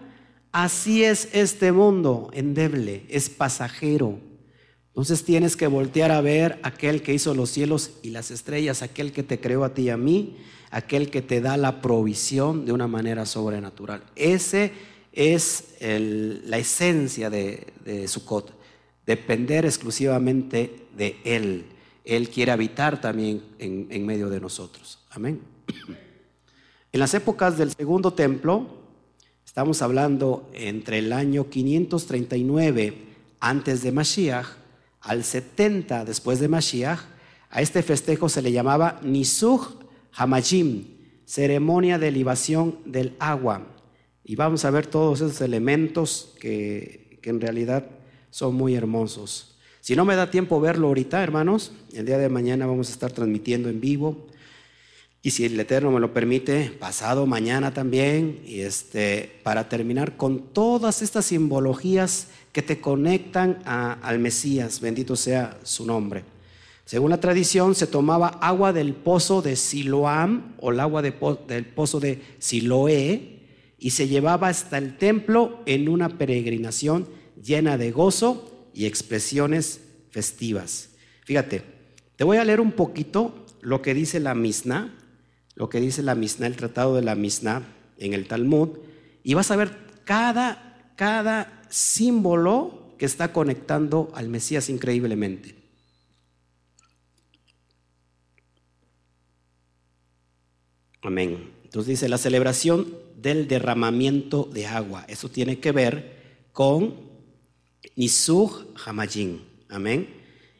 [0.51, 4.19] Así es este mundo, endeble, es pasajero.
[4.89, 9.11] Entonces tienes que voltear a ver aquel que hizo los cielos y las estrellas, aquel
[9.11, 10.37] que te creó a ti y a mí,
[10.69, 14.03] aquel que te da la provisión de una manera sobrenatural.
[14.15, 14.71] Ese
[15.11, 18.53] es la esencia de, de Sukkot,
[19.07, 21.65] depender exclusivamente de Él.
[22.03, 24.99] Él quiere habitar también en, en medio de nosotros.
[25.09, 25.41] Amén.
[26.91, 28.83] En las épocas del segundo templo,
[29.53, 32.95] Estamos hablando entre el año 539
[33.39, 34.47] antes de Mashiach
[34.99, 36.99] al 70 después de Mashiach.
[37.51, 39.61] A este festejo se le llamaba Nisuch
[40.13, 40.85] Hamajim,
[41.25, 43.67] ceremonia de libación del agua.
[44.23, 47.85] Y vamos a ver todos esos elementos que, que en realidad
[48.31, 49.52] son muy hermosos.
[49.83, 53.11] Si no me da tiempo verlo ahorita, hermanos, el día de mañana vamos a estar
[53.11, 54.27] transmitiendo en vivo
[55.21, 60.53] y si el Eterno me lo permite, pasado mañana también, y este, para terminar con
[60.53, 66.23] todas estas simbologías que te conectan al Mesías, bendito sea su nombre.
[66.85, 71.99] Según la tradición, se tomaba agua del pozo de Siloam o el agua del pozo
[71.99, 73.41] de Siloé
[73.79, 79.81] y se llevaba hasta el templo en una peregrinación llena de gozo y expresiones
[80.11, 80.89] festivas.
[81.25, 81.63] Fíjate,
[82.15, 84.93] te voy a leer un poquito lo que dice la Misna
[85.55, 87.63] lo que dice la Mishnah, el tratado de la Mishnah
[87.97, 88.69] en el Talmud,
[89.23, 89.71] y vas a ver
[90.03, 95.55] cada, cada símbolo que está conectando al Mesías increíblemente.
[101.01, 101.51] Amén.
[101.63, 105.05] Entonces dice la celebración del derramamiento de agua.
[105.07, 107.12] Eso tiene que ver con
[107.95, 109.41] Nisuj Hamajin.
[109.69, 110.09] Amén.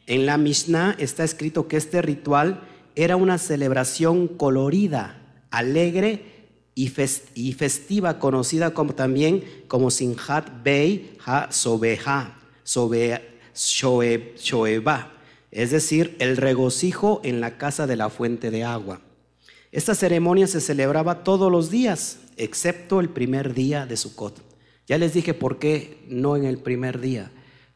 [0.06, 2.60] En la Mishnah está escrito que este ritual
[2.94, 6.34] era una celebración colorida, alegre
[6.74, 12.38] y, festiva, conocida como, también como Sinhat Bey Ha Sobeha,
[14.36, 15.12] Shoeba,
[15.50, 19.00] es decir, el regocijo en la casa de la fuente de agua.
[19.70, 24.53] Esta ceremonia se celebraba todos los días, excepto el primer día de Sukkot.
[24.86, 27.30] Ya les dije por qué no en el primer día,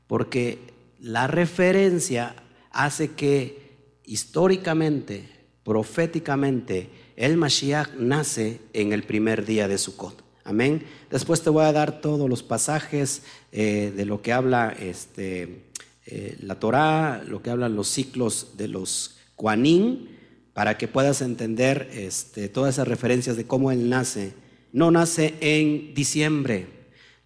[0.07, 0.59] porque
[1.01, 2.37] la referencia
[2.71, 3.69] hace que
[4.05, 5.29] históricamente,
[5.65, 10.23] proféticamente, el Mashiach nace en el primer día de Sukkot.
[10.45, 10.85] Amén.
[11.11, 15.67] Después te voy a dar todos los pasajes eh, de lo que habla este,
[16.07, 20.09] eh, la Torá, lo que hablan los ciclos de los Kuanim,
[20.55, 24.33] para que puedas entender este, todas esas referencias de cómo él nace.
[24.73, 26.78] No nace en diciembre.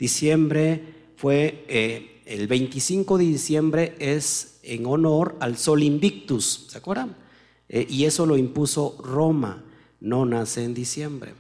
[0.03, 0.81] Diciembre
[1.15, 7.15] fue eh, el 25 de diciembre es en honor al sol invictus, ¿se acuerdan?
[7.69, 9.63] Eh, y eso lo impuso Roma,
[10.01, 11.35] no nace en diciembre,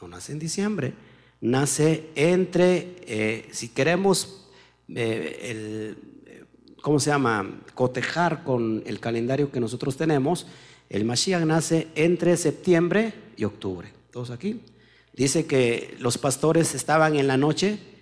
[0.00, 0.94] no nace en diciembre,
[1.42, 4.48] nace entre, eh, si queremos,
[4.88, 5.98] el,
[6.80, 7.60] ¿cómo se llama?
[7.74, 10.46] Cotejar con el calendario que nosotros tenemos,
[10.88, 13.92] el Mashiach nace entre septiembre y octubre.
[14.10, 14.62] Todos aquí.
[15.12, 17.94] Dice que los pastores estaban en la noche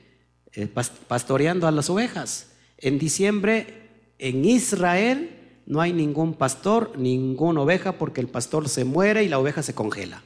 [1.09, 2.49] pastoreando a las ovejas.
[2.79, 3.85] En diciembre
[4.19, 5.31] en Israel
[5.67, 9.75] no hay ningún pastor, ninguna oveja, porque el pastor se muere y la oveja se
[9.75, 10.23] congela.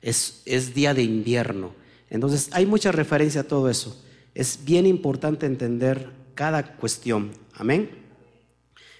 [0.00, 1.74] Es, es día de invierno.
[2.10, 4.02] Entonces hay mucha referencia a todo eso.
[4.34, 7.32] Es bien importante entender cada cuestión.
[7.54, 7.90] Amén.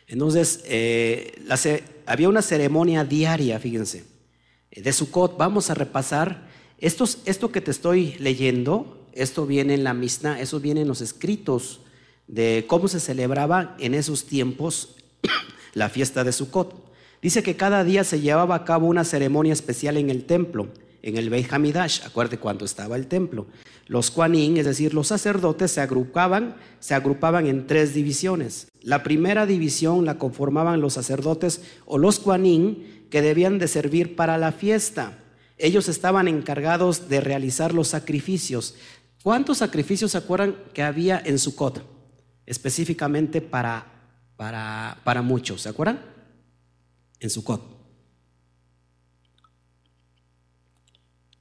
[0.09, 1.41] Entonces, eh,
[2.07, 4.05] había una ceremonia diaria, fíjense,
[4.71, 5.37] de Sukkot.
[5.37, 6.49] Vamos a repasar.
[6.79, 11.01] Estos, esto que te estoy leyendo, esto viene en la Mishnah, eso viene en los
[11.01, 11.81] escritos
[12.27, 14.97] de cómo se celebraba en esos tiempos
[15.75, 16.89] la fiesta de Sukkot.
[17.21, 20.69] Dice que cada día se llevaba a cabo una ceremonia especial en el templo,
[21.03, 23.47] en el Beit Hamidash, acuerde cuando estaba el templo.
[23.87, 28.69] Los Kuanin, es decir, los sacerdotes, se agrupaban, se agrupaban en tres divisiones.
[28.83, 34.39] La primera división la conformaban los sacerdotes o los Kuanin que debían de servir para
[34.39, 35.19] la fiesta.
[35.57, 38.77] Ellos estaban encargados de realizar los sacrificios.
[39.23, 41.85] ¿Cuántos sacrificios se acuerdan que había en Sukkot?
[42.47, 43.87] Específicamente para,
[44.37, 46.01] para, para muchos, ¿se acuerdan?
[47.21, 47.63] en Sucot.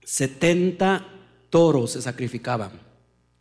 [0.04, 1.06] 70
[1.50, 2.72] toros se sacrificaban,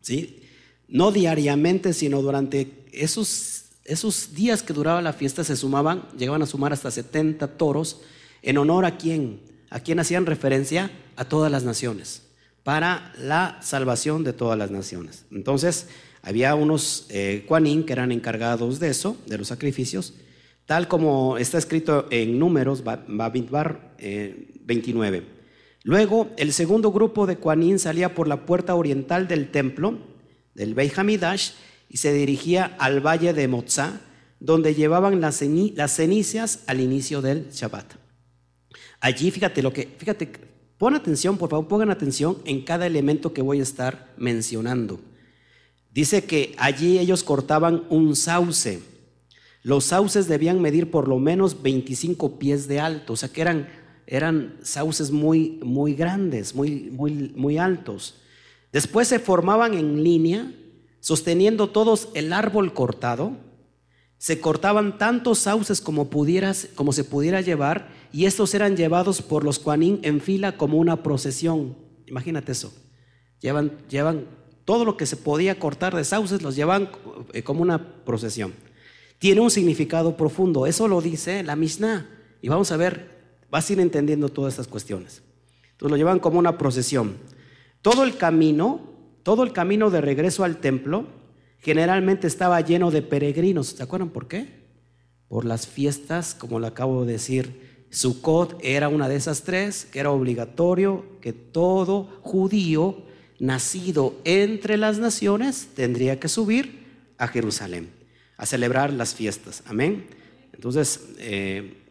[0.00, 0.42] ¿sí?
[0.88, 6.46] No diariamente, sino durante esos, esos días que duraba la fiesta se sumaban, llegaban a
[6.46, 8.00] sumar hasta 70 toros
[8.42, 12.22] en honor a quién, a quién hacían referencia a todas las naciones,
[12.66, 15.24] para la salvación de todas las naciones.
[15.30, 15.86] Entonces,
[16.20, 20.14] había unos eh, que eran encargados de eso, de los sacrificios,
[20.64, 25.18] tal como está escrito en Números, Babidbar 29.
[25.18, 25.22] Eh,
[25.84, 30.00] Luego, el segundo grupo de Kuanín salía por la puerta oriental del templo,
[30.56, 31.52] del Beit Hamidash,
[31.88, 34.00] y se dirigía al valle de Mozá,
[34.40, 37.94] donde llevaban las, cenizas al inicio del Shabbat.
[38.98, 43.42] Allí, fíjate lo que, fíjate, pon atención, por favor, pongan atención en cada elemento que
[43.42, 45.00] voy a estar mencionando.
[45.92, 48.82] Dice que allí ellos cortaban un sauce
[49.66, 53.68] los sauces debían medir por lo menos 25 pies de alto, o sea que eran,
[54.06, 58.14] eran sauces muy, muy grandes, muy, muy, muy altos.
[58.72, 60.52] Después se formaban en línea,
[61.00, 63.32] sosteniendo todos el árbol cortado.
[64.18, 69.44] Se cortaban tantos sauces como, pudieras, como se pudiera llevar, y estos eran llevados por
[69.44, 71.76] los cuanín en fila como una procesión.
[72.06, 72.72] Imagínate eso.
[73.40, 74.26] Llevan, llevan
[74.64, 76.90] todo lo que se podía cortar de sauces, los llevan
[77.32, 78.54] eh, como una procesión
[79.18, 80.66] tiene un significado profundo.
[80.66, 82.08] Eso lo dice la Mishnah.
[82.42, 83.10] Y vamos a ver,
[83.50, 85.22] vas a ir entendiendo todas estas cuestiones.
[85.72, 87.16] Entonces lo llevan como una procesión.
[87.82, 88.80] Todo el camino,
[89.22, 91.06] todo el camino de regreso al templo,
[91.66, 93.66] generalmente estaba lleno de peregrinos.
[93.66, 94.46] ¿Se acuerdan por qué?
[95.26, 97.86] Por las fiestas, como le acabo de decir.
[97.90, 103.02] Sukkot era una de esas tres, que era obligatorio que todo judío
[103.40, 106.86] nacido entre las naciones tendría que subir
[107.18, 107.90] a Jerusalén
[108.36, 109.64] a celebrar las fiestas.
[109.66, 110.06] Amén.
[110.52, 111.82] Entonces, eh,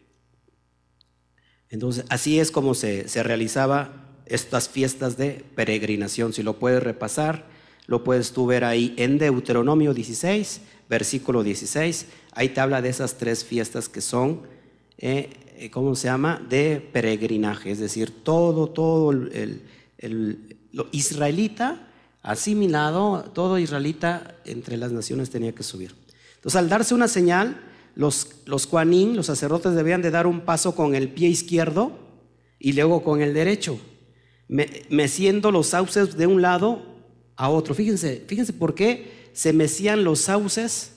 [1.68, 6.32] entonces así es como se, se realizaba estas fiestas de peregrinación.
[6.32, 7.55] Si lo puedes repasar,
[7.86, 12.06] lo puedes tú ver ahí en Deuteronomio 16, versículo 16.
[12.32, 14.42] Ahí te habla de esas tres fiestas que son,
[14.98, 16.44] eh, eh, ¿cómo se llama?
[16.48, 17.70] De peregrinaje.
[17.70, 19.62] Es decir, todo, todo el,
[20.72, 21.88] lo israelita
[22.22, 25.94] asimilado, todo israelita entre las naciones tenía que subir.
[26.34, 27.60] Entonces, al darse una señal,
[27.94, 31.92] los, los los sacerdotes, debían de dar un paso con el pie izquierdo
[32.58, 33.78] y luego con el derecho,
[34.48, 36.95] meciendo los sauces de un lado
[37.36, 37.74] a otro.
[37.74, 40.92] Fíjense, fíjense por qué se mecían los sauces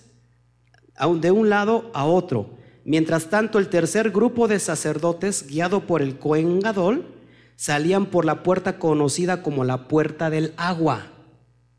[1.21, 2.57] de un lado a otro.
[2.83, 7.05] Mientras tanto, el tercer grupo de sacerdotes, guiado por el Cohen Gadol,
[7.55, 11.11] salían por la puerta conocida como la puerta del agua.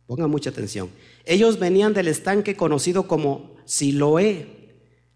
[0.06, 0.90] Pongan mucha atención.
[1.24, 4.46] Ellos venían del estanque conocido como Siloé.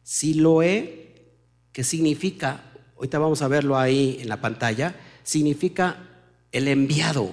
[0.03, 1.33] Siloé,
[1.73, 6.09] que significa, ahorita vamos a verlo ahí en la pantalla, significa
[6.53, 7.33] el enviado.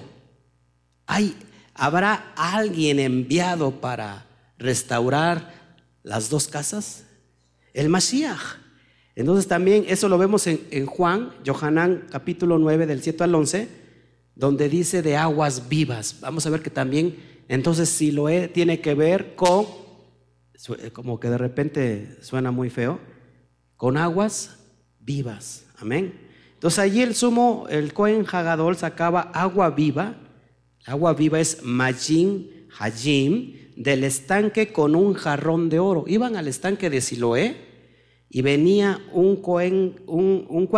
[1.06, 1.34] Hay,
[1.82, 4.24] ¿Habrá alguien enviado para
[4.56, 5.52] restaurar
[6.04, 7.02] las dos casas?
[7.74, 8.38] El Mashiach.
[9.16, 13.68] Entonces también eso lo vemos en, Juan, Johanán capítulo 9 del 7 al 11,
[14.36, 16.18] donde dice de aguas vivas.
[16.20, 17.16] Vamos a ver que también
[17.48, 19.66] entonces Siloé tiene que ver con,
[20.92, 23.00] como que de repente suena muy feo,
[23.76, 24.56] con aguas
[25.00, 25.66] vivas.
[25.80, 26.14] Amén.
[26.54, 30.14] Entonces allí el sumo, el Cohen Hagadol sacaba agua viva.
[30.84, 36.04] Agua viva es Majin Hajim del estanque con un jarrón de oro.
[36.06, 37.56] Iban al estanque de Siloé
[38.28, 40.68] y venía un Cohen, un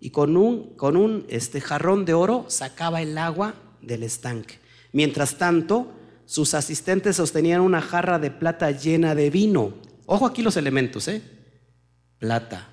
[0.00, 4.58] y con un, con un este, jarrón de oro sacaba el agua del estanque.
[4.92, 5.92] Mientras tanto,
[6.24, 9.74] sus asistentes sostenían una jarra de plata llena de vino.
[10.06, 11.22] Ojo aquí los elementos, ¿eh?
[12.18, 12.72] Plata,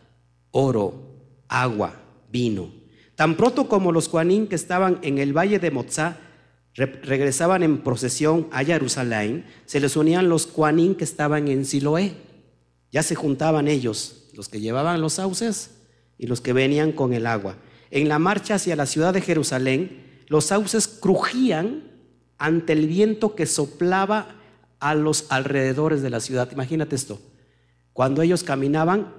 [0.51, 2.71] oro, agua, vino.
[3.15, 6.17] Tan pronto como los Juanín que estaban en el valle de Mozá
[6.75, 12.13] regresaban en procesión a Jerusalén, se les unían los Juanín que estaban en Siloé.
[12.91, 15.71] Ya se juntaban ellos, los que llevaban los sauces
[16.17, 17.57] y los que venían con el agua.
[17.91, 21.83] En la marcha hacia la ciudad de Jerusalén, los sauces crujían
[22.37, 24.35] ante el viento que soplaba
[24.79, 26.49] a los alrededores de la ciudad.
[26.51, 27.19] Imagínate esto.
[27.93, 29.13] Cuando ellos caminaban,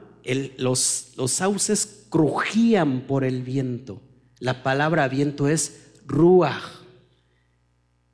[0.57, 4.01] los, los sauces crujían por el viento.
[4.39, 6.80] La palabra viento es ruach.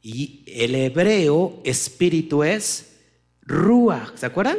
[0.08, 2.92] Y el hebreo espíritu es
[3.42, 4.14] ruach.
[4.14, 4.58] ¿Se acuerdan?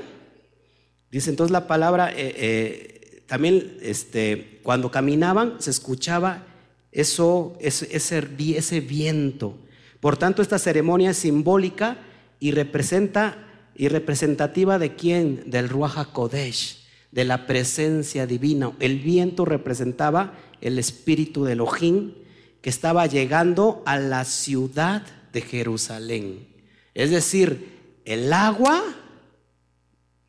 [1.09, 6.43] Dice entonces la palabra, eh, eh, también este, cuando caminaban se escuchaba
[6.91, 9.57] eso, ese, viento.
[10.01, 11.97] Por tanto, esta ceremonia es simbólica
[12.41, 15.49] y representa y representativa de quién?
[15.49, 18.73] Del Ruach Kodesh, de la presencia divina.
[18.81, 22.15] El viento representaba el espíritu de Elohim
[22.61, 25.03] que estaba llegando a la ciudad
[25.41, 26.47] Jerusalén.
[26.93, 28.83] Es decir, el agua,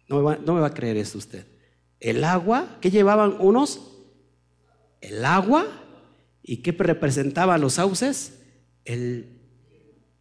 [0.08, 1.46] no me va, no me va a creer esto usted,
[2.00, 3.80] el agua, ¿qué llevaban unos?
[5.00, 5.66] El agua
[6.48, 8.38] ¿Y qué representaban los sauces?
[8.86, 9.26] El,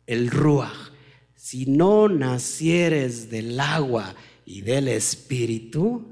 [0.08, 0.92] el ruach.
[1.36, 4.14] Si no nacieres del agua
[4.46, 6.06] y del espíritu,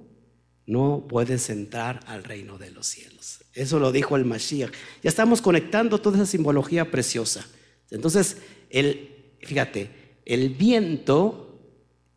[0.65, 3.43] no puedes entrar al reino de los cielos.
[3.51, 4.71] Eso lo dijo el Mashiach.
[5.03, 7.45] Ya estamos conectando toda esa simbología preciosa.
[7.91, 8.37] Entonces,
[8.69, 11.59] el, fíjate, el viento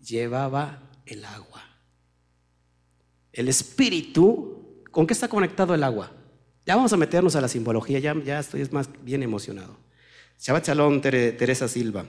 [0.00, 1.64] llevaba el agua.
[3.32, 6.12] El espíritu, ¿con qué está conectado el agua?
[6.66, 9.76] Ya vamos a meternos a la simbología, ya, ya estoy más bien emocionado.
[10.38, 12.06] Shabbat Shalom, Teresa Silva.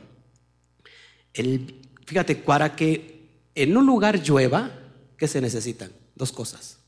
[2.05, 3.19] fíjate, para que
[3.55, 4.71] en un lugar llueva,
[5.17, 5.91] ¿qué se necesitan?
[6.15, 6.79] Dos cosas.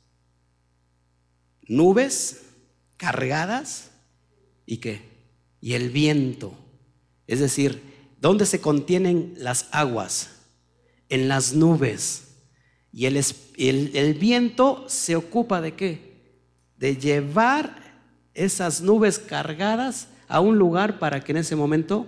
[1.68, 2.43] Nubes
[2.97, 3.91] cargadas
[4.66, 5.02] y qué?
[5.60, 6.54] Y el viento.
[7.28, 7.82] Es decir,
[8.19, 10.30] ¿dónde se contienen las aguas?
[11.09, 12.24] En las nubes.
[12.93, 16.11] Y el, viento se ocupa de qué?
[16.82, 17.76] de llevar
[18.34, 22.07] esas nubes cargadas a un lugar para que en ese momento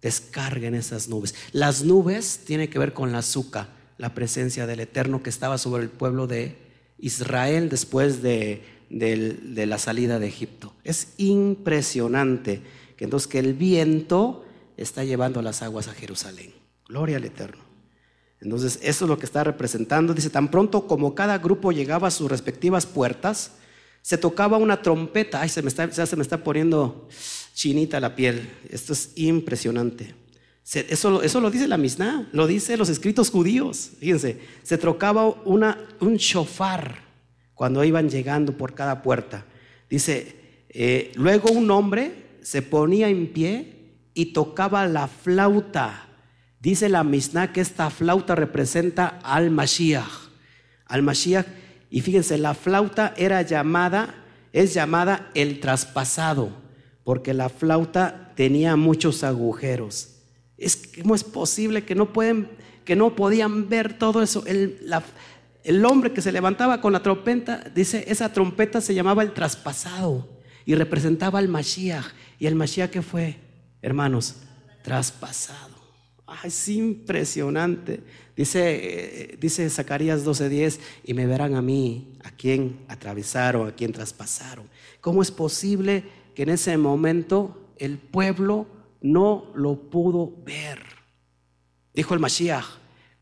[0.00, 1.34] descarguen esas nubes.
[1.50, 5.82] Las nubes tienen que ver con la azúcar, la presencia del Eterno que estaba sobre
[5.82, 6.56] el pueblo de
[6.98, 10.72] Israel después de, de la salida de Egipto.
[10.84, 12.62] Es impresionante
[12.96, 14.44] que entonces que el viento
[14.76, 16.52] está llevando las aguas a Jerusalén.
[16.88, 17.64] Gloria al Eterno.
[18.40, 20.14] Entonces, eso es lo que está representando.
[20.14, 23.52] Dice, tan pronto como cada grupo llegaba a sus respectivas puertas,
[24.02, 25.40] se tocaba una trompeta.
[25.40, 27.08] Ay, se me está, se me está poniendo
[27.54, 28.48] chinita la piel.
[28.68, 30.14] Esto es impresionante.
[30.74, 33.92] eso, eso lo dice la Mishnah, lo dice los escritos judíos.
[33.98, 37.06] Fíjense, se tocaba una, un shofar
[37.54, 39.46] cuando iban llegando por cada puerta.
[39.88, 40.36] Dice,
[40.68, 46.06] eh, luego un hombre se ponía en pie y tocaba la flauta
[46.66, 50.30] Dice la Mishnah que esta flauta representa al Mashiach.
[50.86, 51.46] Al Mashiach.
[51.90, 56.50] Y fíjense, la flauta era llamada, es llamada el traspasado,
[57.04, 60.16] porque la flauta tenía muchos agujeros.
[60.58, 62.48] Es, ¿Cómo es posible que no, pueden,
[62.84, 64.44] que no podían ver todo eso?
[64.44, 64.80] El,
[65.62, 70.28] el hombre que se levantaba con la trompeta, dice, esa trompeta se llamaba el traspasado
[70.64, 72.06] y representaba al Mashiach.
[72.38, 73.36] ¿Y el Mashiach qué fue,
[73.82, 74.36] hermanos?
[74.82, 75.76] Traspasado
[76.44, 78.02] es impresionante.
[78.36, 83.92] Dice, eh, dice Zacarías 12:10, y me verán a mí, a quien atravesaron, a quien
[83.92, 84.68] traspasaron.
[85.00, 88.66] ¿Cómo es posible que en ese momento el pueblo
[89.00, 90.80] no lo pudo ver?
[91.94, 92.66] Dijo el Mashiach,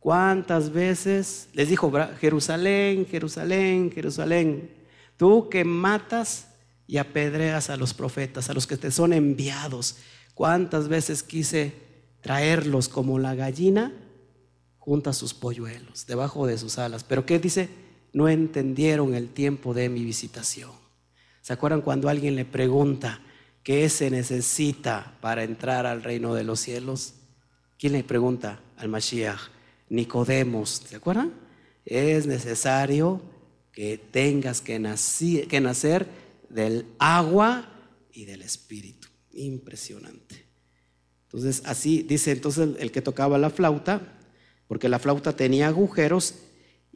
[0.01, 4.71] ¿cuántas veces les dijo Jerusalén, Jerusalén, Jerusalén?
[5.17, 6.53] Tú que matas
[6.87, 9.97] y apedreas a los profetas, a los que te son enviados.
[10.35, 11.85] ¿Cuántas veces quise
[12.24, 13.93] traerlos como la gallina
[14.78, 17.05] junto a sus polluelos, debajo de sus alas.
[17.05, 17.68] Pero ¿qué dice?
[18.14, 20.70] No entendieron el tiempo de mi visitación.
[21.43, 23.20] ¿Se acuerdan cuando alguien le pregunta
[23.62, 27.14] qué se necesita para entrar al reino de los cielos?
[27.78, 29.41] ¿Quién le pregunta al Mashiach?
[29.91, 31.32] Nicodemos, ¿se acuerdan?
[31.85, 33.20] Es necesario
[33.70, 34.80] que tengas que
[35.49, 36.09] que nacer
[36.55, 37.68] del agua
[38.12, 39.09] y del espíritu.
[39.32, 40.46] Impresionante.
[41.24, 44.16] Entonces, así dice entonces el que tocaba la flauta,
[44.68, 46.36] porque la flauta tenía agujeros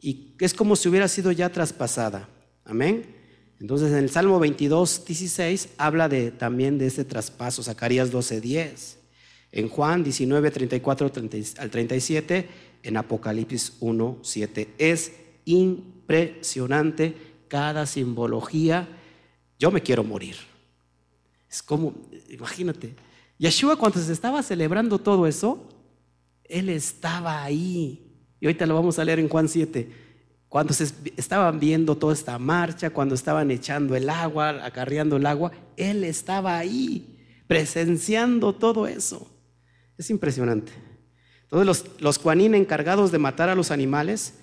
[0.01, 2.29] y es como si hubiera sido ya traspasada.
[2.63, 3.15] Amén.
[3.59, 8.97] Entonces, en el Salmo 22, 16 habla de, también de ese traspaso, Zacarías 12, 10.
[9.51, 11.11] En Juan 19, 34
[11.57, 12.47] al 37,
[12.83, 14.69] en Apocalipsis 1, 7.
[14.77, 15.11] Es
[15.43, 17.15] impresionante
[17.49, 18.87] cada simbología.
[19.59, 20.37] Yo me quiero morir.
[21.51, 21.93] Es como,
[22.29, 22.95] imagínate,
[23.37, 25.67] Yeshua cuando se estaba celebrando todo eso,
[26.45, 28.05] Él estaba ahí.
[28.39, 29.89] Y ahorita lo vamos a leer en Juan 7.
[30.47, 35.51] Cuando se estaban viendo toda esta marcha, cuando estaban echando el agua, acarreando el agua,
[35.77, 39.29] Él estaba ahí, presenciando todo eso.
[39.97, 40.71] Es impresionante.
[41.43, 41.65] Entonces
[41.99, 44.35] los, los encargados de matar a los animales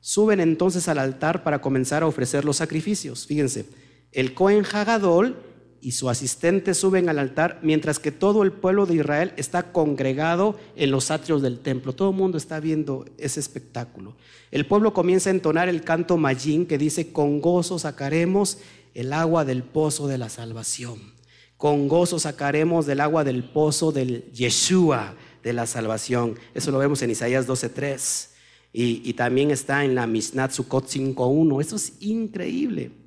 [0.00, 3.26] suben entonces al altar para comenzar a ofrecer los sacrificios.
[3.26, 3.66] Fíjense,
[4.14, 5.36] el Cohen Hagadol
[5.84, 10.58] y su asistente suben al altar mientras que todo el pueblo de Israel está congregado
[10.76, 11.92] en los atrios del templo.
[11.92, 14.16] Todo el mundo está viendo ese espectáculo.
[14.50, 18.58] El pueblo comienza a entonar el canto Mayín que dice, con gozo sacaremos
[18.94, 21.12] el agua del pozo de la salvación.
[21.58, 26.38] Con gozo sacaremos del agua del pozo del Yeshua, de la salvación.
[26.54, 28.28] Eso lo vemos en Isaías 12.3.
[28.72, 31.60] Y, y también está en la Mishnat Sukkot 5.1.
[31.60, 33.03] Eso es increíble.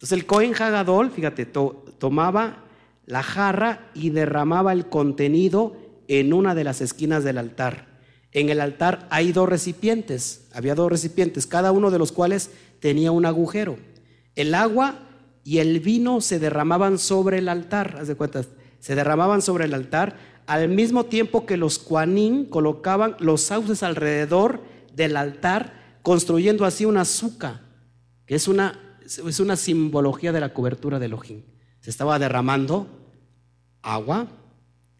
[0.00, 2.64] Entonces el Cohen Hagadol, fíjate, tomaba
[3.04, 5.76] la jarra y derramaba el contenido
[6.08, 8.00] en una de las esquinas del altar.
[8.32, 13.12] En el altar hay dos recipientes, había dos recipientes, cada uno de los cuales tenía
[13.12, 13.76] un agujero.
[14.36, 15.00] El agua
[15.44, 18.42] y el vino se derramaban sobre el altar, haz de cuenta,
[18.78, 24.62] se derramaban sobre el altar al mismo tiempo que los cuanín colocaban los sauces alrededor
[24.94, 27.60] del altar, construyendo así una azúcar,
[28.24, 31.44] que es una, es una simbología de la cobertura del ojín.
[31.80, 32.86] Se estaba derramando
[33.82, 34.28] agua,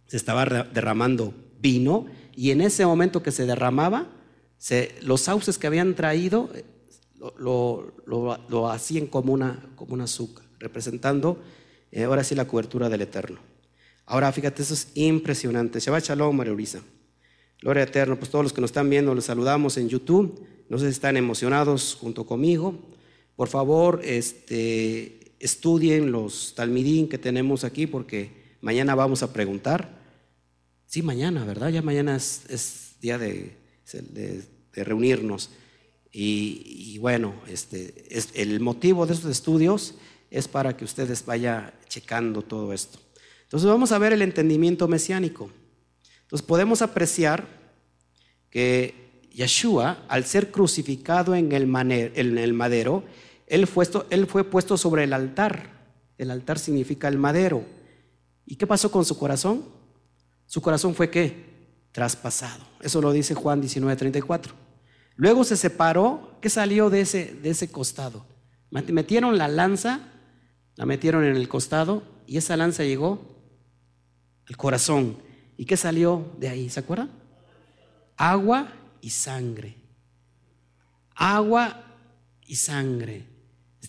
[0.07, 4.09] se estaba derramando vino, y en ese momento que se derramaba,
[5.03, 6.65] los sauces que habían traído eh,
[7.39, 11.39] lo, lo, hacían como una, como azúcar, representando
[11.93, 13.41] eh, ahora sí la cobertura del Eterno.
[14.07, 15.79] Ahora, fíjate, eso es impresionante.
[15.79, 16.81] Shabbat Shalom, María Urisa.
[17.61, 20.45] Gloria eterna, pues todos los que nos están viendo, los saludamos en YouTube.
[20.69, 22.75] No sé si están emocionados junto conmigo.
[23.41, 29.99] Por favor, este, estudien los talmidín que tenemos aquí porque mañana vamos a preguntar.
[30.85, 31.71] Sí, mañana, ¿verdad?
[31.71, 33.57] Ya mañana es, día de,
[34.75, 35.49] reunirnos.
[36.13, 39.95] Y, bueno, este, es, el motivo de estos estudios
[40.31, 42.99] es para que ustedes vayan checando todo esto.
[43.45, 45.51] Entonces vamos a ver el entendimiento mesiánico.
[46.25, 47.49] Entonces podemos apreciar
[48.51, 53.03] que Yeshua, al ser crucificado en el, madero,
[53.51, 55.71] él fue, él fue puesto sobre el altar.
[56.17, 57.65] El altar significa el madero.
[58.47, 59.65] ¿Y qué pasó con su corazón?
[60.47, 61.51] Su corazón fue qué?
[61.91, 62.65] Traspasado.
[62.81, 64.53] Eso lo dice Juan 19:34.
[65.17, 66.39] Luego se separó.
[66.41, 68.25] ¿Qué salió de ese, de ese costado?
[68.71, 70.01] Metieron la lanza,
[70.77, 73.21] la metieron en el costado y esa lanza llegó
[74.47, 75.19] el corazón.
[75.57, 76.71] ¿Y qué salió de ahí?
[76.71, 77.11] ¿Se acuerdan?
[78.17, 79.77] Agua y sangre.
[81.17, 81.83] Agua
[82.47, 83.30] y sangre.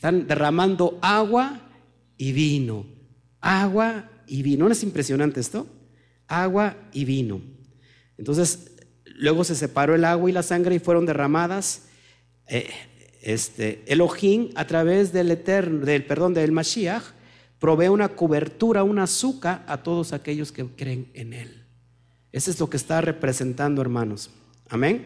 [0.01, 1.61] Están derramando agua
[2.17, 2.87] y vino.
[3.39, 4.65] Agua y vino.
[4.65, 5.67] ¿No es impresionante esto?
[6.27, 7.39] Agua y vino.
[8.17, 8.71] Entonces,
[9.05, 11.83] luego se separó el agua y la sangre y fueron derramadas.
[12.47, 12.71] Eh,
[13.21, 17.03] este, Elohim a través del eterno, del perdón, del Mashiach,
[17.59, 21.63] provee una cobertura, un azúcar a todos aquellos que creen en Él.
[22.31, 24.31] Eso es lo que está representando, hermanos.
[24.67, 25.05] Amén.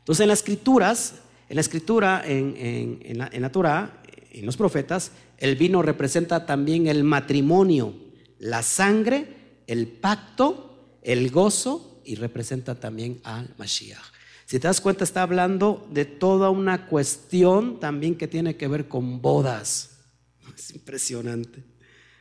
[0.00, 5.12] Entonces, en las escrituras, en la escritura, en, la, en la Torah, en los profetas,
[5.38, 7.94] el vino representa también el matrimonio,
[8.38, 14.18] la sangre, el pacto, el gozo y representa también al Mashiach.
[14.46, 18.88] Si te das cuenta, está hablando de toda una cuestión también que tiene que ver
[18.88, 19.98] con bodas.
[20.56, 21.62] Es impresionante.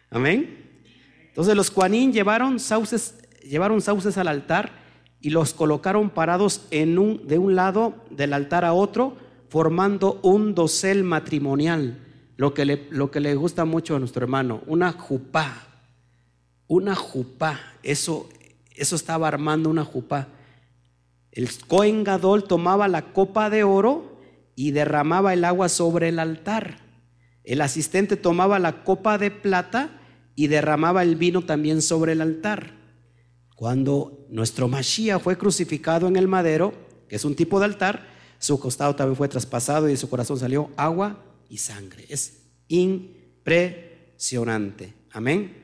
[0.09, 0.83] Amén.
[1.29, 4.86] Entonces los cuanín llevaron sauces, llevaron sauces al altar
[5.21, 9.17] y los colocaron parados en un, de un lado del altar a otro,
[9.49, 11.99] formando un dosel matrimonial.
[12.37, 15.63] Lo que le, gusta mucho a nuestro hermano, una jupá.
[16.67, 17.59] Una jupá.
[17.81, 18.29] Eso,
[18.75, 20.27] eso estaba armando una jupá.
[21.31, 24.19] El Cohen Gadol tomaba la copa de oro
[24.55, 26.79] y derramaba el agua sobre el altar.
[27.43, 29.89] El asistente tomaba la copa de plata
[30.35, 32.73] y derramaba el vino también sobre el altar.
[33.57, 36.75] Cuando nuestro Mashiach fue crucificado en el madero,
[37.09, 40.37] que es un tipo de altar, su costado también fue traspasado y de su corazón
[40.37, 42.05] salió agua y sangre.
[42.07, 44.93] Es impresionante.
[45.11, 45.57] Amén.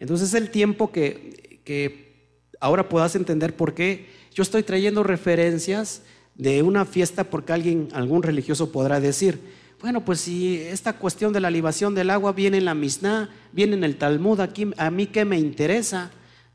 [0.00, 6.02] Entonces es el tiempo que, que ahora puedas entender por qué yo estoy trayendo referencias
[6.34, 9.40] de una fiesta porque alguien, algún religioso podrá decir,
[9.80, 13.76] bueno, pues si esta cuestión de la libación del agua viene en la Mishnah, viene
[13.76, 16.10] en el Talmud, aquí, a mí qué me interesa.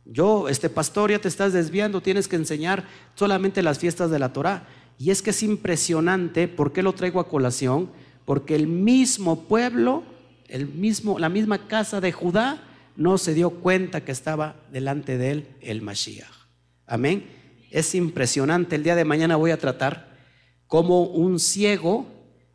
[0.05, 2.85] Yo, este pastor, ya te estás desviando, tienes que enseñar
[3.15, 4.67] solamente las fiestas de la Torah.
[4.99, 7.89] Y es que es impresionante, ¿por qué lo traigo a colación?
[8.23, 10.03] Porque el mismo pueblo,
[10.47, 12.63] el mismo, la misma casa de Judá,
[12.95, 16.31] no se dio cuenta que estaba delante de él el Mashiach.
[16.85, 17.25] Amén.
[17.71, 18.75] Es impresionante.
[18.75, 20.15] El día de mañana voy a tratar
[20.67, 22.05] cómo un ciego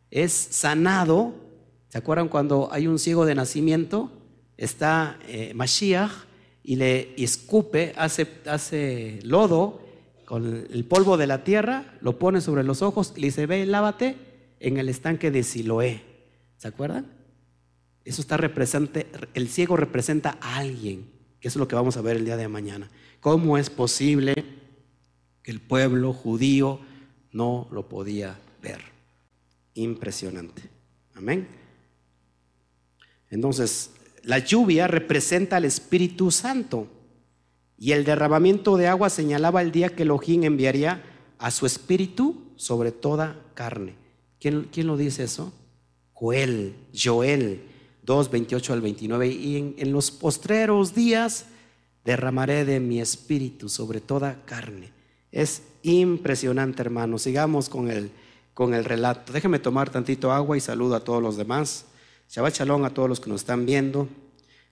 [0.09, 1.35] es sanado.
[1.89, 4.09] ¿Se acuerdan cuando hay un ciego de nacimiento?
[4.57, 6.11] Está eh, Mashiach
[6.63, 9.81] y le escupe, hace, hace lodo
[10.25, 13.65] con el polvo de la tierra, lo pone sobre los ojos y le dice, ve,
[13.65, 14.15] lávate
[14.59, 16.03] en el estanque de Siloé.
[16.57, 17.07] ¿Se acuerdan?
[18.05, 21.09] Eso está represente, el ciego representa a alguien,
[21.39, 22.89] que es lo que vamos a ver el día de mañana.
[23.19, 24.33] ¿Cómo es posible
[25.43, 26.79] que el pueblo judío
[27.31, 28.81] no lo podía ver?
[29.73, 30.63] Impresionante.
[31.15, 31.47] Amén.
[33.29, 33.91] Entonces,
[34.23, 36.87] la lluvia representa al Espíritu Santo
[37.77, 41.03] y el derramamiento de agua señalaba el día que Elohim enviaría
[41.39, 43.95] a su Espíritu sobre toda carne.
[44.39, 45.51] ¿Quién, quién lo dice eso?
[46.13, 47.63] Joel, Joel
[48.03, 49.27] 2, 28 al 29.
[49.27, 51.45] Y en, los postreros días
[52.05, 54.91] derramaré de mi Espíritu sobre toda carne.
[55.31, 57.17] Es impresionante, hermano.
[57.17, 58.11] Sigamos con el,
[58.53, 59.33] con el relato.
[59.33, 61.85] Déjeme tomar tantito agua y saludo a todos los demás.
[62.31, 64.07] Shabbat Shalom a todos los que nos están viendo.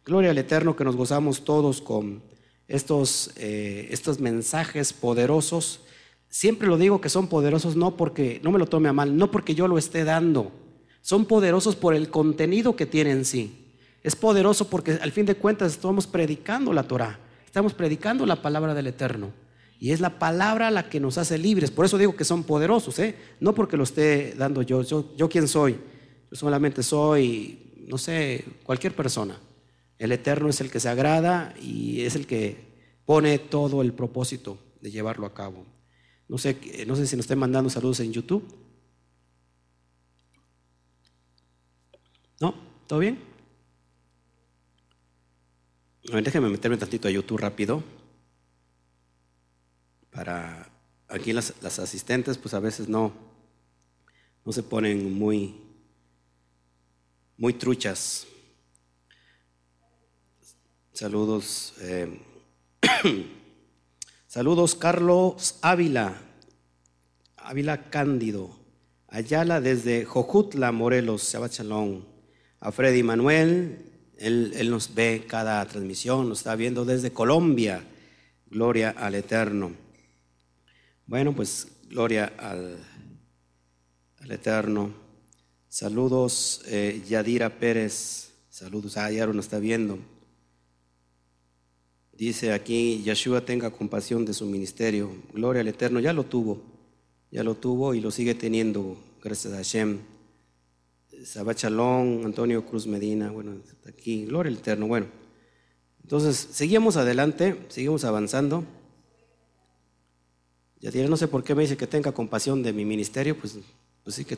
[0.05, 2.23] Gloria al Eterno que nos gozamos todos con
[2.69, 5.81] estos, eh, estos mensajes poderosos.
[6.29, 9.29] Siempre lo digo que son poderosos no porque, no me lo tome a mal, no
[9.29, 10.53] porque yo lo esté dando.
[11.01, 13.73] Son poderosos por el contenido que tienen en sí.
[14.03, 17.19] Es poderoso porque al fin de cuentas estamos predicando la Torah.
[17.45, 19.33] Estamos predicando la palabra del Eterno.
[19.81, 21.71] Y es la palabra la que nos hace libres.
[21.71, 23.17] Por eso digo que son poderosos, ¿eh?
[23.41, 24.81] No porque lo esté dando yo.
[24.81, 25.77] Yo, yo quién soy.
[26.31, 29.39] Yo solamente soy, no sé, cualquier persona.
[29.97, 32.69] El Eterno es el que se agrada y es el que
[33.05, 35.65] pone todo el propósito de llevarlo a cabo.
[36.27, 38.47] No sé, no sé si nos estén mandando saludos en YouTube.
[42.39, 42.53] ¿No?
[42.85, 43.19] ¿Todo bien?
[46.11, 47.83] A ver, déjenme meterme tantito a YouTube rápido.
[50.11, 50.71] Para
[51.07, 53.11] aquí las, las asistentes, pues a veces no,
[54.45, 55.68] no se ponen muy
[57.39, 58.27] muy truchas.
[60.91, 61.73] Saludos.
[61.79, 62.19] Eh,
[64.27, 66.21] saludos, Carlos Ávila.
[67.37, 68.59] Ávila Cándido.
[69.07, 71.61] Ayala desde Jojutla, Morelos, Shabbat
[72.59, 73.85] A Freddy Manuel,
[74.17, 77.83] él, él, nos ve cada transmisión, nos está viendo desde Colombia.
[78.47, 79.71] Gloria al Eterno.
[81.07, 82.77] Bueno, pues gloria al,
[84.19, 85.08] al Eterno.
[85.69, 88.31] Saludos, eh, Yadira Pérez.
[88.49, 89.99] Saludos, ah, ya nos está viendo.
[92.11, 95.11] Dice aquí, Yeshua tenga compasión de su ministerio.
[95.31, 96.59] Gloria al Eterno, ya lo tuvo,
[97.31, 99.99] ya lo tuvo y lo sigue teniendo, gracias a Hashem.
[101.23, 104.87] Sabachalón, Antonio Cruz Medina, bueno, está aquí, gloria al Eterno.
[104.87, 105.05] Bueno,
[106.01, 108.63] entonces, seguimos adelante, seguimos avanzando.
[110.81, 113.59] Yadira, no sé por qué me dice que tenga compasión de mi ministerio, pues
[114.09, 114.37] pues sí que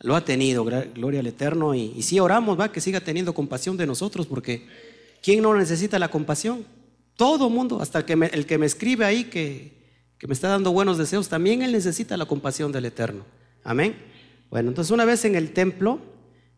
[0.00, 1.74] lo ha tenido, gloria al Eterno.
[1.74, 4.66] Y, si oramos, va, que siga teniendo compasión de nosotros, porque
[5.22, 6.64] ¿quién no necesita la compasión?
[7.16, 9.72] Todo mundo, hasta el que me, el que me escribe ahí, que,
[10.16, 13.24] que, me está dando buenos deseos, también él necesita la compasión del Eterno.
[13.62, 13.94] Amén.
[14.48, 15.98] Bueno, entonces una vez en el templo,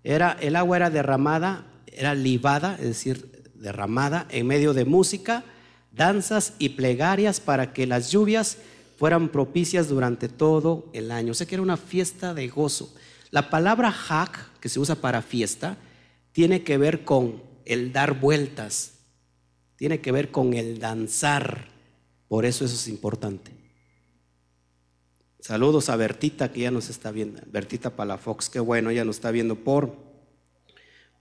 [0.04, 5.42] era, el agua era derramada, era libada, es decir, derramada en medio de música,
[5.90, 8.58] danzas y plegarias para que las lluvias
[8.96, 11.32] fueran propicias durante todo el año.
[11.32, 12.92] O sea que era una fiesta de gozo.
[13.30, 15.76] La palabra hak, que se usa para fiesta,
[16.32, 18.94] tiene que ver con el dar vueltas,
[19.76, 21.68] tiene que ver con el danzar.
[22.28, 23.52] Por eso eso es importante.
[25.40, 27.40] Saludos a Bertita que ya nos está viendo.
[27.46, 29.94] Bertita Palafox, qué bueno, ya nos está viendo por,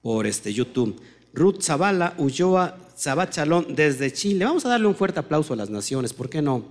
[0.01, 0.99] por este YouTube.
[1.34, 4.45] Ruth Zavala, Ulloa, Zabachalón, desde Chile.
[4.45, 6.63] Vamos a darle un fuerte aplauso a las naciones, ¿por qué no?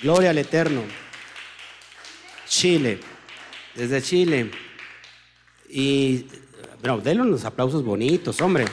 [0.00, 0.82] Gloria al Eterno.
[2.46, 3.00] Chile,
[3.74, 4.50] desde Chile.
[5.70, 6.26] Y,
[6.80, 8.66] bueno, denle unos aplausos bonitos, hombre.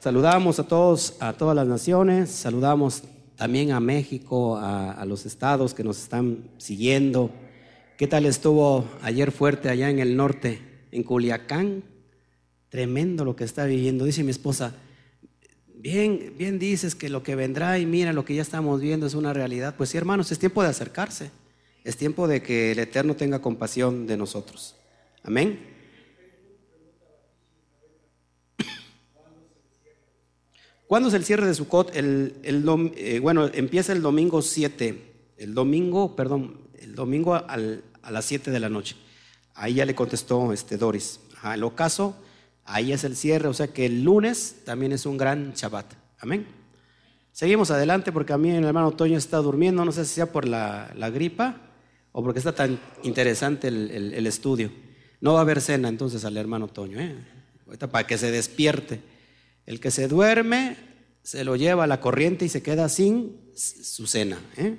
[0.00, 3.02] Saludamos a todos, a todas las naciones, saludamos
[3.36, 7.30] también a México, a, a, los estados que nos están siguiendo.
[7.98, 11.95] ¿Qué tal estuvo ayer fuerte allá en el norte, en Culiacán?
[12.76, 14.04] Tremendo lo que está viviendo.
[14.04, 14.74] Dice mi esposa,
[15.76, 19.14] bien, bien dices que lo que vendrá y mira lo que ya estamos viendo es
[19.14, 19.76] una realidad.
[19.78, 21.30] Pues sí, hermanos, es tiempo de acercarse.
[21.84, 24.76] Es tiempo de que el Eterno tenga compasión de nosotros.
[25.22, 25.58] Amén.
[30.86, 31.96] ¿Cuándo es el cierre de Sukkot?
[31.96, 32.62] El, el
[32.98, 35.14] eh, bueno, empieza el domingo 7.
[35.38, 37.56] El domingo, perdón, el domingo a
[38.10, 38.96] las 7 de la noche.
[39.54, 41.20] Ahí ya le contestó este Doris.
[41.42, 42.16] el ocaso
[42.66, 45.86] Ahí es el cierre, o sea que el lunes también es un gran Shabbat.
[46.18, 46.46] Amén.
[47.30, 50.48] Seguimos adelante porque a mí el hermano Toño está durmiendo, no sé si sea por
[50.48, 51.56] la, gripa
[52.10, 54.72] o porque está tan interesante el, estudio.
[55.20, 57.14] No va a haber cena entonces al hermano Toño, ¿eh?
[57.66, 59.00] Ahorita para que se despierte.
[59.64, 60.76] El que se duerme
[61.22, 64.38] se lo lleva a la corriente y se queda sin su cena.
[64.56, 64.76] ¿eh?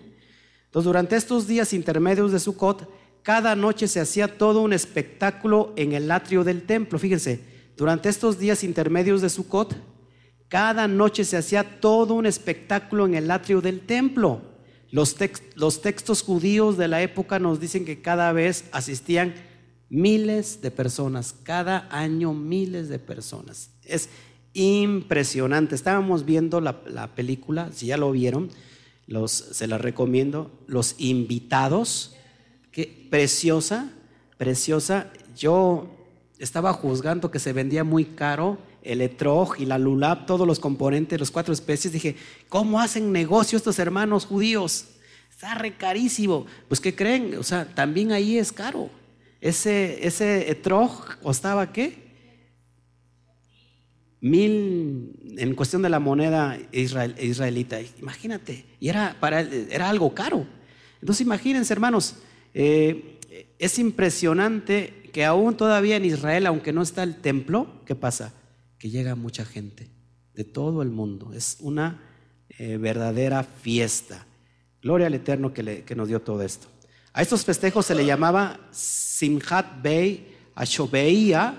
[0.65, 2.89] Entonces, durante estos días intermedios de Sukkot,
[3.21, 6.97] cada noche se hacía todo un espectáculo en el atrio del templo.
[6.97, 7.41] Fíjense,
[7.77, 9.75] durante estos días intermedios de Sukkot,
[10.49, 14.41] cada noche se hacía todo un espectáculo en el atrio del templo.
[14.89, 19.35] Los, textos judíos de la época nos dicen que cada vez asistían
[19.89, 23.69] miles de personas, cada año miles de personas.
[23.83, 24.09] Es
[24.53, 25.75] impresionante.
[25.75, 28.49] Estábamos viendo la, la película, si ya lo vieron,
[29.27, 32.15] se la recomiendo, Los Invitados,
[32.71, 33.91] que preciosa,
[34.37, 35.11] preciosa.
[35.35, 35.96] Yo
[36.39, 41.19] estaba juzgando que se vendía muy caro el etrog y la lulab, todos los componentes,
[41.19, 41.91] los cuatro especies.
[41.91, 42.15] Dije,
[42.49, 44.87] ¿cómo hacen negocio estos hermanos judíos?
[45.29, 46.45] Está re carísimo.
[46.67, 47.35] Pues, ¿qué creen?
[47.37, 48.89] O sea, también ahí es caro.
[49.41, 52.07] Ese, ese etrog costaba qué?
[54.19, 57.79] mil en cuestión de la moneda israelita.
[57.99, 60.45] Imagínate, y era, para, era algo caro.
[60.99, 62.15] Entonces imagínense, hermanos,
[62.53, 63.19] eh,
[63.59, 68.33] es impresionante que aún todavía en Israel, aunque no está el templo, ¿qué pasa?
[68.77, 69.89] Que llega mucha gente
[70.33, 71.33] de todo el mundo.
[71.33, 72.01] Es una
[72.49, 74.25] eh, verdadera fiesta.
[74.81, 76.67] Gloria al Eterno que, nos dio todo esto.
[77.13, 81.55] A estos festejos se le llamaba Simchat Bey Ashobeia,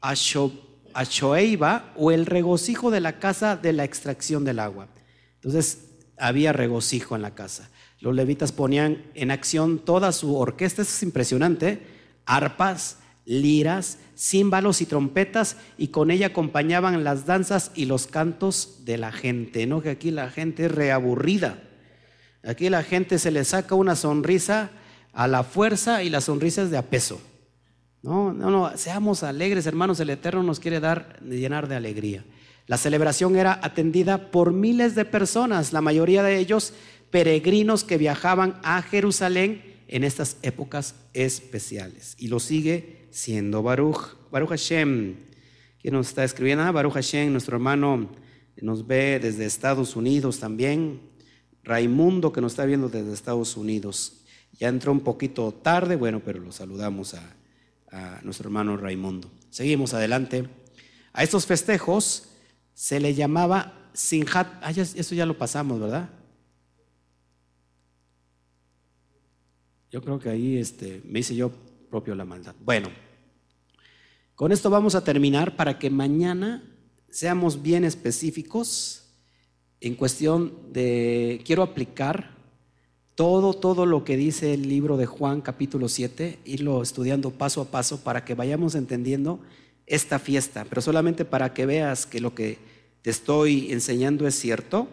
[0.00, 0.66] Ashobeia
[1.04, 4.88] Shoeiba o el regocijo de la casa de la extracción del agua.
[5.36, 7.70] Entonces había regocijo en la casa.
[8.00, 11.82] Los levitas ponían en acción toda su orquesta, eso es impresionante,
[12.26, 18.98] arpas, liras, címbalos y trompetas, y con ella acompañaban las danzas y los cantos de
[18.98, 19.82] la gente, ¿no?
[19.82, 21.62] Que aquí la gente es reaburrida.
[22.44, 24.70] Aquí la gente se le saca una sonrisa
[25.12, 27.20] a la fuerza y la sonrisa es de a peso.
[28.02, 32.24] No, no, no, seamos alegres, hermanos, el Eterno nos quiere dar, llenar de alegría.
[32.66, 36.72] La celebración era atendida por miles de personas, la mayoría de ellos
[37.10, 42.14] peregrinos que viajaban a Jerusalén en estas épocas especiales.
[42.18, 45.16] Y lo sigue siendo Baruch, Baruch Hashem,
[45.80, 48.10] quien nos está escribiendo, ah, Baruch Hashem, nuestro hermano
[48.60, 51.00] nos ve desde Estados Unidos también,
[51.62, 54.24] Raimundo que nos está viendo desde Estados Unidos.
[54.52, 57.36] Ya entró un poquito tarde, bueno, pero lo saludamos a,
[57.90, 59.30] a nuestro hermano Raimundo.
[59.50, 60.48] Seguimos adelante.
[61.12, 62.28] A estos festejos
[62.72, 64.46] se le llamaba Sinjat.
[64.62, 66.10] Ah, eso ya lo pasamos, ¿verdad?
[69.90, 71.50] Yo creo que ahí este, me hice yo
[71.90, 72.54] propio la maldad.
[72.64, 72.88] Bueno,
[74.34, 76.62] con esto vamos a terminar para que mañana
[77.08, 79.04] seamos bien específicos
[79.80, 82.36] en cuestión de, quiero aplicar
[83.14, 87.70] todo, todo lo que dice el libro de Juan capítulo 7, irlo estudiando paso a
[87.70, 89.40] paso para que vayamos entendiendo
[89.86, 92.58] esta fiesta, pero solamente para que veas que lo que
[93.02, 94.88] te estoy enseñando es cierto.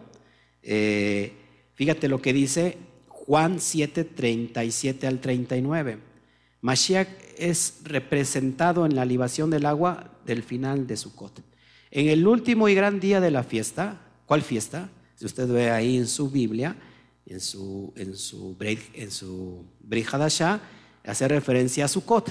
[0.62, 1.32] Eh,
[1.74, 2.78] fíjate lo que dice
[3.26, 5.98] Juan 7, 37 al 39.
[6.60, 7.08] Mashiach
[7.38, 11.40] es representado en la libación del agua del final de Sukkot.
[11.90, 14.90] En el último y gran día de la fiesta, ¿cuál fiesta?
[15.14, 16.76] Si usted ve ahí en su Biblia,
[17.26, 18.56] en su, en su,
[18.94, 19.64] en su
[21.04, 22.30] hace referencia a Sukkot.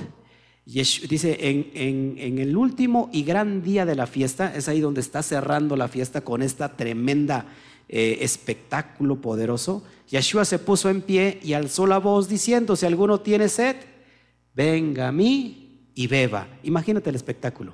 [0.65, 5.21] Dice, en, en, el último y gran día de la fiesta, es ahí donde está
[5.23, 7.47] cerrando la fiesta con esta tremenda
[7.89, 9.83] eh, espectáculo poderoso.
[10.09, 13.75] Yeshua se puso en pie y alzó la voz diciendo, si alguno tiene sed,
[14.53, 16.47] venga a mí y beba.
[16.63, 17.73] Imagínate el espectáculo.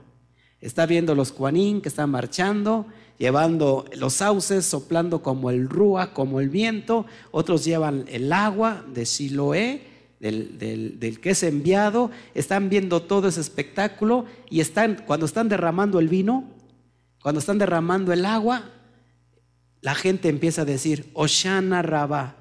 [0.61, 2.85] Está viendo los cuanín que están marchando
[3.19, 7.05] llevando los sauces, soplando como el rúa, como el viento.
[7.29, 9.83] Otros llevan el agua de Siloé,
[10.19, 12.09] del, que es enviado.
[12.33, 16.45] Están viendo todo ese espectáculo y están, cuando están derramando el vino,
[17.21, 18.63] cuando están derramando el agua,
[19.81, 22.35] la gente empieza a decir, Oshana Rabá,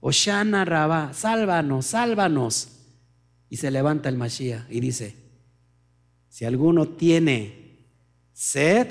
[0.00, 2.68] Oshana Rabá, sálvanos, sálvanos.
[3.48, 5.14] Y se levanta el Mashiach y dice,
[6.28, 7.86] si alguno tiene
[8.32, 8.88] sed,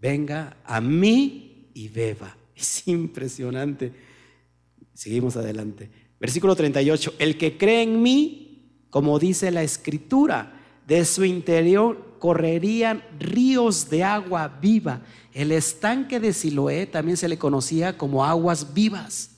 [0.00, 2.36] venga a mí y beba.
[2.54, 3.92] Es impresionante.
[4.94, 5.90] Seguimos adelante.
[6.20, 7.14] Versículo 38.
[7.18, 14.04] El que cree en mí, como dice la escritura, de su interior correrían ríos de
[14.04, 15.00] agua viva.
[15.34, 19.30] El estanque de Siloé también se le conocía como aguas vivas.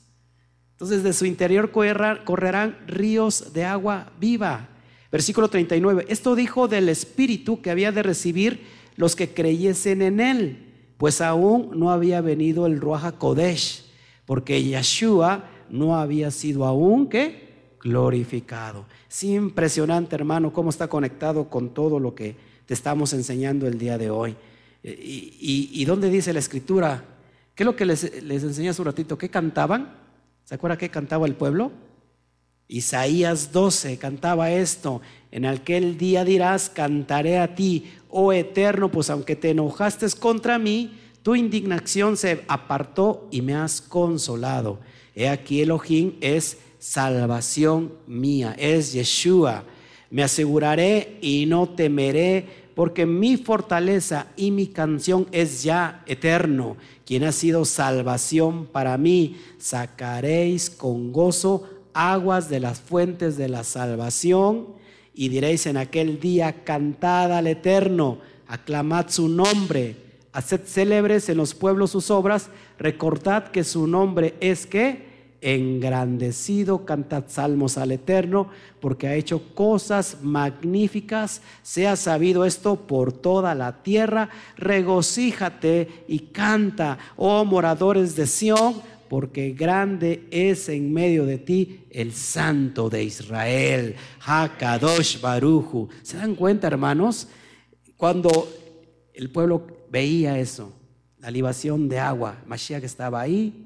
[0.73, 4.69] Entonces de su interior correrán ríos de agua viva.
[5.11, 6.05] Versículo 39.
[6.11, 8.67] Esto dijo del Espíritu que había de recibir
[8.97, 13.87] los que creyesen en él, pues aún no había venido el Ruach Kodesh,
[14.27, 18.85] porque Yeshua no había sido aún que glorificado.
[19.09, 23.99] Es impresionante, hermano, cómo está conectado con todo lo que te estamos enseñando el día
[23.99, 24.37] de hoy.
[24.83, 27.05] ¿Y, dónde dice la escritura?
[27.55, 29.17] ¿Qué es lo que les, les enseñé hace un ratito?
[29.17, 29.97] ¿Qué cantaban?
[30.45, 31.73] ¿Se acuerda qué cantaba el pueblo?
[32.69, 39.37] Isaías 12 cantaba esto, en aquel día dirás, cantaré a ti, oh eterno, pues aunque
[39.37, 44.79] te enojaste contra mí, tu indignación se apartó y me has consolado.
[45.15, 49.65] He aquí Elohim es salvación mía, es Yeshua.
[50.15, 52.47] Me aseguraré y no temeré,
[52.77, 59.41] porque mi fortaleza y mi canción es ya eterno, quien ha sido salvación para mí.
[59.59, 64.69] Sacaréis con gozo aguas de las fuentes de la salvación,
[65.15, 69.97] y diréis en aquel día, cantad al Eterno, aclamad su nombre,
[70.33, 75.14] haced célebres en los pueblos sus obras, recordad que su nombre es que
[75.45, 78.49] engrandecido, cantad salmos al Eterno,
[78.81, 86.99] porque ha hecho cosas magníficas, sea sabido esto por toda la tierra, regocíjate y canta,
[87.17, 88.77] oh moradores de Sión,
[89.11, 95.91] porque grande es en medio de ti el Santo de Israel, Hakadosh Baruju.
[96.03, 97.29] ¿Se dan cuenta, hermanos?
[97.99, 98.49] Cuando
[99.13, 100.73] el pueblo veía eso,
[101.19, 103.64] la libación de agua, Mashiach estaba ahí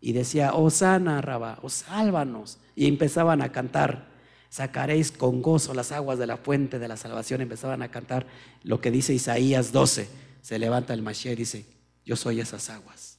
[0.00, 2.58] y decía, Osana, Rabá, o sálvanos.
[2.74, 4.08] Y empezaban a cantar,
[4.48, 7.42] sacaréis con gozo las aguas de la fuente de la salvación.
[7.42, 8.26] Empezaban a cantar
[8.62, 10.08] lo que dice Isaías 12.
[10.40, 11.66] Se levanta el Mashiach y dice,
[12.04, 13.18] yo soy esas aguas.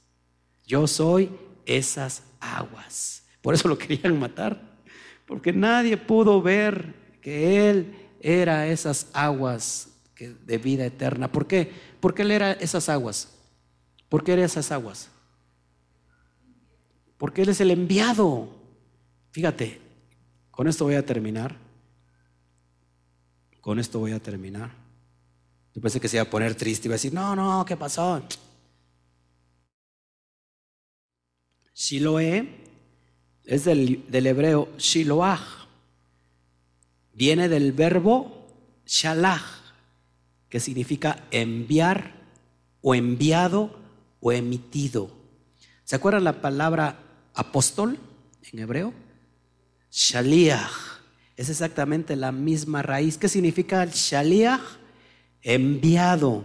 [0.66, 1.30] Yo soy
[1.66, 3.22] esas aguas.
[3.40, 4.60] Por eso lo querían matar,
[5.26, 11.30] porque nadie pudo ver que Él era esas aguas de vida eterna.
[11.30, 11.70] ¿Por qué?
[12.00, 13.28] Porque Él era esas aguas.
[14.08, 15.11] ¿Por qué era esas aguas?
[17.22, 18.48] Porque Él es el enviado.
[19.30, 19.80] Fíjate,
[20.50, 21.56] con esto voy a terminar.
[23.60, 24.72] Con esto voy a terminar.
[25.72, 27.76] Yo pensé que se iba a poner triste y iba a decir, no, no, ¿qué
[27.76, 28.20] pasó?
[31.72, 32.48] Shiloé
[33.44, 35.68] es del, hebreo Shiloah.
[37.14, 38.48] Viene del verbo
[38.84, 39.44] shalach,
[40.48, 42.14] que significa enviar
[42.80, 43.78] o enviado
[44.18, 45.08] o emitido.
[45.84, 47.01] ¿Se acuerdan la palabra
[47.34, 47.98] apóstol
[48.52, 48.92] en hebreo?
[49.90, 51.00] Shaliach.
[51.36, 53.18] Es exactamente la misma raíz.
[53.18, 54.60] ¿Qué significa el shaliach?
[55.40, 56.44] Enviado,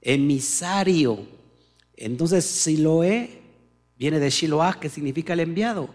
[0.00, 1.26] emisario.
[1.96, 3.46] Entonces, Siloé
[3.98, 5.88] Viene de Shiloah, que significa el enviado.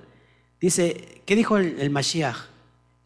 [0.60, 2.38] Dice, ¿qué dijo el, Mashiach?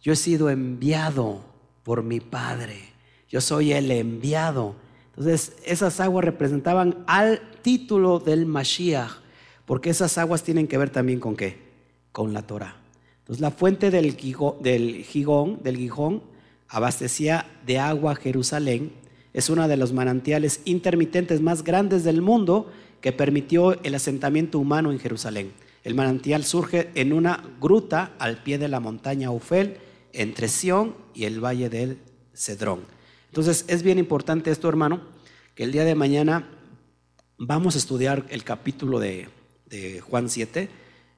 [0.01, 1.43] Yo he sido enviado
[1.83, 2.93] por mi Padre.
[3.27, 4.75] Yo soy el enviado.
[5.09, 9.11] Entonces, esas aguas representaban al título del Mashiach,
[9.65, 11.57] porque esas aguas tienen que ver también con qué?
[12.11, 12.77] Con la Torah.
[13.19, 16.23] Entonces, la fuente del, Gijón, del Gijón
[16.67, 18.91] abastecía de agua Jerusalén.
[19.33, 24.91] Es una de los manantiales intermitentes más grandes del mundo que permitió el asentamiento humano
[24.91, 25.53] en Jerusalén.
[25.83, 29.77] El manantial surge en una gruta al pie de la montaña Ufel,
[30.13, 31.99] entre Sión y el valle del
[32.33, 32.81] Cedrón.
[33.27, 35.01] Entonces es bien importante esto, hermano,
[35.55, 36.47] que el día de mañana
[37.37, 39.27] vamos a estudiar el capítulo de,
[40.01, 40.69] Juan 7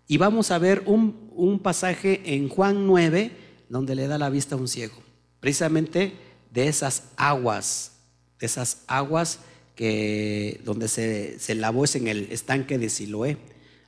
[0.07, 3.31] y vamos a ver un, un pasaje en Juan 9
[3.69, 4.95] donde le da la vista a un ciego,
[5.39, 6.13] precisamente
[6.51, 7.91] de esas aguas,
[8.39, 9.39] de esas aguas
[9.77, 13.37] que donde se, lavó es en el estanque de Siloé.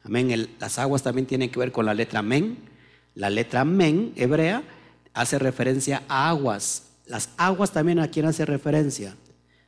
[0.03, 0.49] Amén.
[0.59, 2.57] las aguas también tienen que ver con la letra men.
[3.15, 4.63] La letra men hebrea
[5.13, 6.91] hace referencia a aguas.
[7.07, 9.15] Las aguas también a quién hace referencia.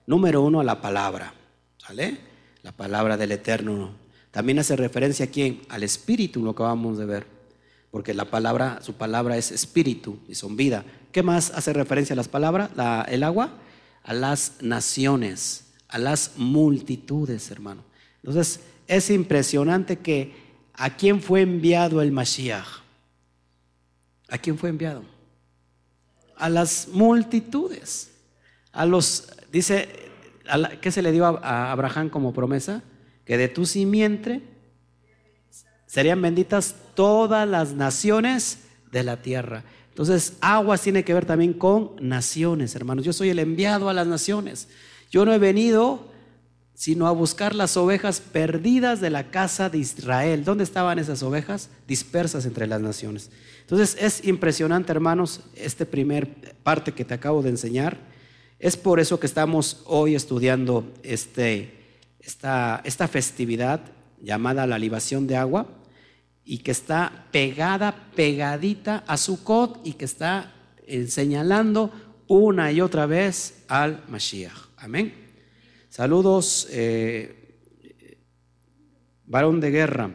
[0.05, 1.33] Número uno a la palabra.
[1.77, 2.19] ¿Sale?
[2.61, 3.95] La palabra del Eterno.
[4.31, 5.61] También hace referencia a quién?
[5.69, 7.27] Al Espíritu, lo que vamos de ver.
[7.91, 10.85] Porque la palabra, su palabra es espíritu y son vida.
[11.11, 12.71] ¿Qué más hace referencia a las palabras?
[13.09, 13.57] el agua.
[14.03, 17.83] A las naciones a las multitudes, hermano.
[18.23, 20.33] Entonces, es impresionante que
[20.73, 22.81] a quién fue enviado el Mashiach.
[24.29, 25.03] ¿A quién fue enviado?
[26.37, 28.11] A las multitudes.
[28.71, 29.89] A los, dice,
[30.79, 32.81] ¿qué se le dio a, Abraham como promesa?
[33.25, 34.41] Que de tu simiente
[35.85, 38.59] serían benditas todas las naciones
[38.91, 39.63] de la tierra.
[39.89, 43.03] Entonces, aguas tiene que ver también con naciones, hermanos.
[43.05, 44.69] Yo soy el enviado a las naciones.
[45.09, 46.11] Yo no he venido
[46.81, 50.43] sino a buscar las ovejas perdidas de la casa de Israel.
[50.43, 51.69] ¿Dónde estaban esas ovejas?
[51.87, 53.29] Dispersas entre las naciones.
[53.59, 57.99] Entonces es impresionante, hermanos, este primer parte que te acabo de enseñar.
[58.57, 61.80] Es por eso que estamos hoy estudiando este,
[62.21, 63.81] esta, esta festividad
[64.21, 65.67] llamada la libación de agua
[66.45, 70.53] y que está pegada, pegadita a Sukkot y que está
[71.07, 71.91] señalando
[72.27, 74.53] una y otra vez al Mashiach.
[74.77, 75.13] Amén.
[75.89, 77.57] Saludos, eh,
[79.25, 80.11] varón de guerra.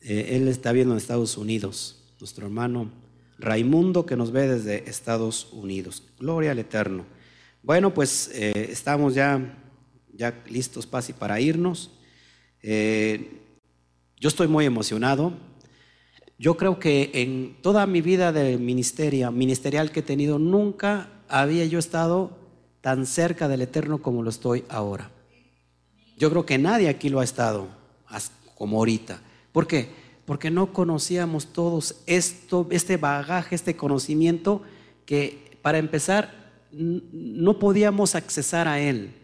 [0.00, 2.90] Eh, él está viendo en Estados Unidos, nuestro hermano
[3.38, 6.04] Raimundo que nos ve desde Estados Unidos.
[6.18, 7.04] Gloria al Eterno.
[7.62, 9.61] Bueno, pues eh, estamos ya,
[10.12, 11.90] ya listos casi para irnos.
[12.62, 15.32] yo estoy muy emocionado.
[16.38, 21.64] Yo creo que en toda mi vida de ministerio, ministerial que he tenido, nunca había
[21.66, 22.36] yo estado
[22.80, 25.10] tan cerca del Eterno como lo estoy ahora.
[26.18, 27.68] Yo creo que nadie aquí lo ha estado
[28.56, 29.20] como ahorita.
[29.52, 29.88] ¿Por qué?
[30.24, 34.62] Porque no conocíamos todos esto, este bagaje, este conocimiento
[35.06, 39.14] que para empezar no podíamos accesar a él.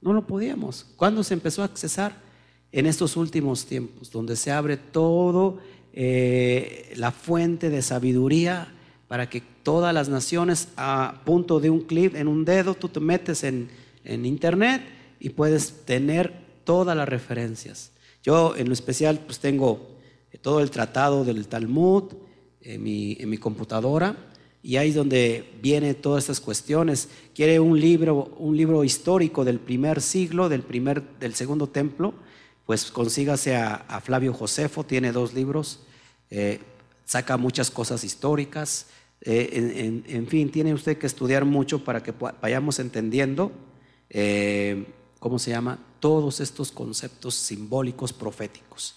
[0.00, 0.86] No lo podíamos.
[0.96, 2.24] ¿Cuándo se empezó a accesar?
[2.72, 5.58] En estos últimos tiempos, donde se abre todo
[5.92, 8.68] eh, la fuente de sabiduría
[9.08, 13.00] para que todas las naciones a punto de un clip, en un dedo, tú te
[13.00, 13.70] metes en,
[14.04, 14.82] internet
[15.18, 16.32] y puedes tener
[16.64, 17.92] todas las referencias.
[18.22, 19.80] Yo en lo especial pues tengo
[20.42, 22.12] todo el tratado del Talmud
[22.60, 24.16] en en mi computadora
[24.66, 27.08] y ahí es donde viene todas estas cuestiones.
[27.36, 32.14] Quiere un libro, un libro histórico del primer siglo, del, primer, del segundo templo,
[32.64, 35.78] pues consígase a, Flavio Josefo, tiene dos libros,
[36.30, 36.58] eh,
[37.04, 38.88] saca muchas cosas históricas,
[39.20, 42.12] eh, en, fin, tiene usted que estudiar mucho para que
[42.42, 43.52] vayamos entendiendo,
[44.10, 44.84] eh,
[45.20, 45.78] ¿cómo se llama?
[46.00, 48.96] Todos estos conceptos simbólicos proféticos.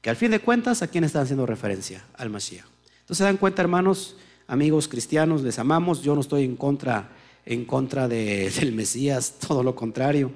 [0.00, 2.06] Que al fin de cuentas, ¿a quién están haciendo referencia?
[2.14, 2.64] Al Mashiach.
[3.00, 4.16] Entonces, se dan cuenta, hermanos,
[4.50, 6.02] amigos cristianos, les amamos.
[6.02, 7.08] Yo no estoy en contra,
[7.46, 10.32] en contra del Mesías, todo lo contrario.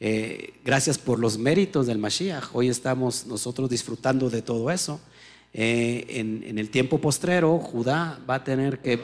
[0.00, 2.46] Eh, gracias por los méritos del Mashiach.
[2.54, 5.00] Hoy estamos nosotros disfrutando de todo eso.
[5.54, 9.00] Eh, en, el tiempo postrero, Judá va a tener que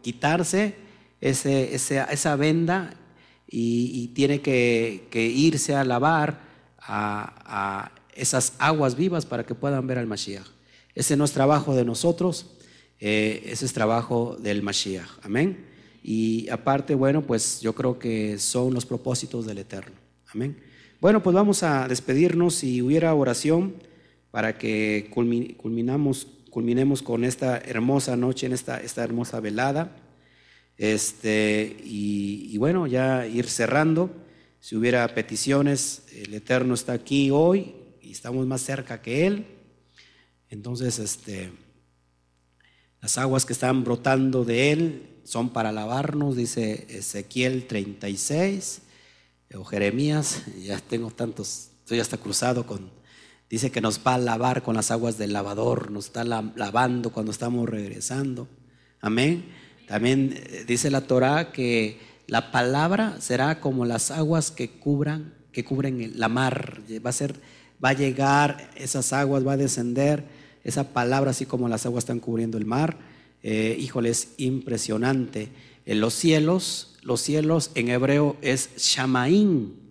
[0.00, 0.76] quitarse
[1.20, 2.94] ese, esa venda
[3.50, 6.40] y, tiene que, irse a lavar
[6.80, 10.46] a, esas aguas vivas para que puedan ver al Mashiach.
[10.94, 12.46] Ese no es trabajo de nosotros,
[13.00, 15.08] eh, ese es trabajo del Mashiach.
[15.22, 15.66] Amén.
[16.02, 19.96] Y aparte, bueno, pues yo creo que son los propósitos del Eterno.
[20.32, 20.56] Amén.
[21.00, 22.56] Bueno, pues vamos a despedirnos.
[22.56, 23.74] Si hubiera oración
[24.30, 29.96] para que culminamos, culminemos con esta hermosa noche, en esta, esta hermosa velada.
[30.76, 34.10] Este, y, bueno, ya ir cerrando.
[34.60, 39.46] Si hubiera peticiones, el Eterno está aquí hoy y estamos más cerca que Él.
[40.50, 41.50] Entonces, este,
[43.00, 48.82] las aguas que están brotando de Él son para lavarnos, dice Ezequiel 36
[49.54, 50.42] o Jeremías.
[50.62, 52.90] Ya tengo tantos, estoy hasta cruzado con,
[53.50, 57.32] Dice que nos va a lavar con las aguas del lavador, nos está lavando cuando
[57.32, 58.46] estamos regresando.
[59.00, 59.46] Amén.
[59.86, 65.64] También eh, dice la Torah que la palabra será como las aguas que cubran, que
[65.64, 66.82] cubren la mar.
[67.04, 67.36] Va a ser,
[67.82, 70.24] va a llegar esas aguas, va a descender
[70.64, 72.98] esa palabra así como las aguas están cubriendo el mar.
[73.42, 75.48] Eh, híjole, es impresionante.
[75.86, 79.88] En los cielos, los cielos en hebreo es shamaín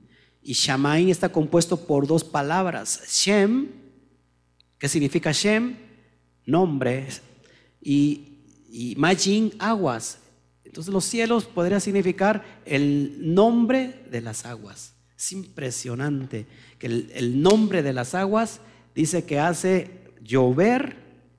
[0.47, 3.68] y Shamaín está compuesto por dos palabras, Shem,
[4.80, 5.76] que significa Shem,
[6.45, 7.05] nombre,
[7.82, 8.38] y,
[8.70, 10.20] y Majin, aguas.
[10.63, 14.93] Entonces los cielos podría significar el nombre de las aguas.
[15.18, 16.45] Es impresionante
[16.80, 18.61] que el, nombre de las aguas
[18.95, 19.91] dice que hace
[20.28, 20.97] llover,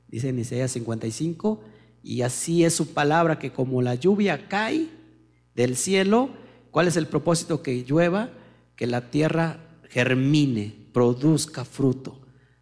[0.09, 1.63] dice en Isaías 55,
[2.03, 4.89] y así es su palabra que como la lluvia cae
[5.55, 6.31] del cielo,
[6.73, 8.31] ¿cuál es el propósito que llueva?
[8.79, 9.59] que la tierra
[9.91, 12.21] germine, produzca fruto.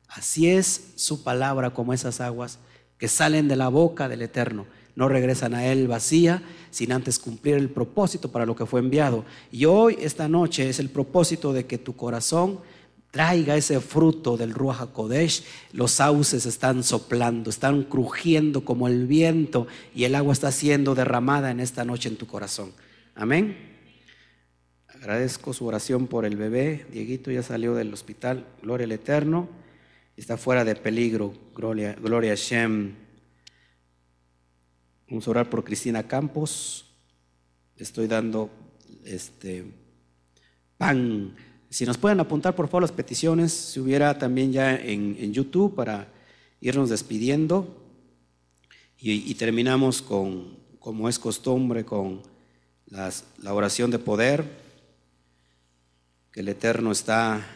[0.08, 2.58] Así es su palabra como esas aguas
[2.96, 4.66] que salen de la boca del Eterno.
[4.94, 9.26] No regresan a Él vacía sin antes cumplir el propósito para lo que fue enviado.
[9.52, 12.60] Y hoy, esta noche, es el propósito de que tu corazón
[13.16, 15.42] traiga ese fruto del Ruach HaKodesh.
[15.72, 21.50] Los sauces están soplando, están crujiendo como el viento y el agua está siendo derramada
[21.50, 22.74] en esta noche en tu corazón.
[23.14, 23.56] Amén.
[24.88, 26.84] Agradezco su oración por el bebé.
[26.92, 28.46] Dieguito ya salió del hospital.
[28.60, 29.48] Gloria al Eterno.
[30.14, 31.32] Está fuera de peligro.
[31.54, 32.96] Gloria, gloria a Shem.
[35.08, 36.84] Vamos a orar por Cristina Campos.
[37.78, 38.50] estoy dando
[39.06, 39.64] este,
[40.76, 41.34] pan.
[41.70, 46.08] Si nos pueden apuntar por favor las peticiones, si hubiera también ya en, YouTube para
[46.60, 47.66] irnos despidiendo
[48.98, 52.22] y, terminamos con, como es costumbre, con
[52.86, 54.44] la oración de poder,
[56.32, 57.46] que el Eterno está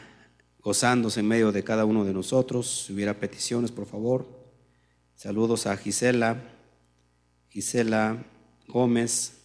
[0.62, 2.84] gozándose en medio de cada uno de nosotros.
[2.86, 4.26] Si hubiera peticiones, por favor.
[5.14, 6.42] Saludos a Gisela,
[7.50, 8.24] Gisela
[8.66, 9.38] Gómez.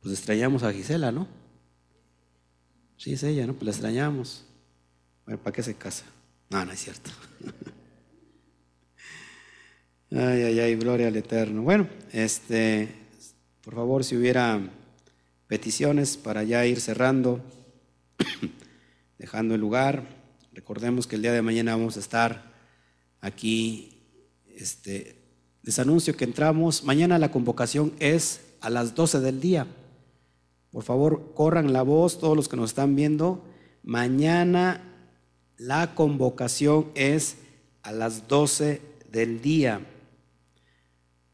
[0.00, 1.39] Pues extrañamos a Gisela, ¿no?
[3.00, 3.54] Sí, es ella, ¿no?
[3.54, 4.44] Pues la extrañamos.
[5.24, 6.04] Bueno, ¿para qué se casa?
[6.50, 7.10] No, no es cierto.
[10.10, 11.62] ay, ay, ay, gloria al Eterno.
[11.62, 12.94] Bueno, este,
[13.62, 14.60] por favor, si hubiera
[15.46, 17.40] peticiones para ya ir cerrando,
[19.18, 20.04] dejando el lugar.
[20.52, 22.52] Recordemos que el día de mañana vamos a estar
[23.22, 23.98] aquí.
[24.46, 25.16] Este,
[25.62, 26.84] les anuncio que entramos.
[26.84, 29.66] Mañana la convocación es a las 12 del día.
[30.70, 33.42] Por favor, corran la voz, todos los que nos están viendo.
[33.82, 34.82] Mañana
[35.56, 37.36] la convocación es
[37.82, 39.80] a las 12 del día.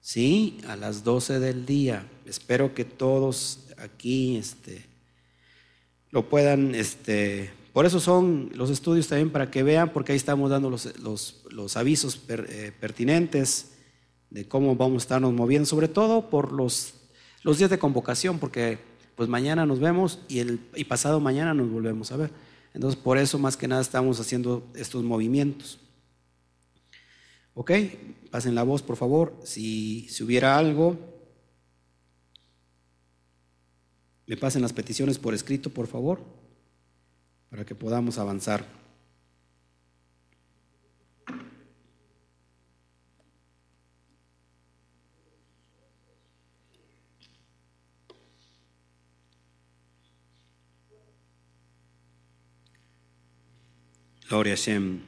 [0.00, 2.08] Sí, a las 12 del día.
[2.24, 4.84] Espero que todos aquí este,
[6.10, 10.50] lo puedan, este, por eso son los estudios también para que vean, porque ahí estamos
[10.50, 13.72] dando los, los, avisos eh, pertinentes
[14.30, 16.94] de cómo vamos a estarnos moviendo, sobre todo por los,
[17.42, 18.78] los días de convocación, porque
[19.16, 22.30] pues mañana nos vemos y, el, y pasado mañana nos volvemos a ver.
[22.74, 25.80] Entonces, por eso más que nada estamos haciendo estos movimientos.
[27.54, 27.72] ¿Ok?
[28.30, 29.34] Pasen la voz, por favor.
[29.42, 30.98] Si, si hubiera algo,
[34.26, 36.20] me pasen las peticiones por escrito, por favor,
[37.48, 38.66] para que podamos avanzar.
[54.28, 55.02] Gloria a Shem.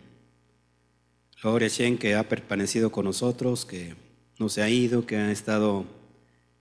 [1.42, 3.96] Gloria a Shem que ha permanecido con nosotros, que
[4.38, 5.86] no se ha ido, que ha estado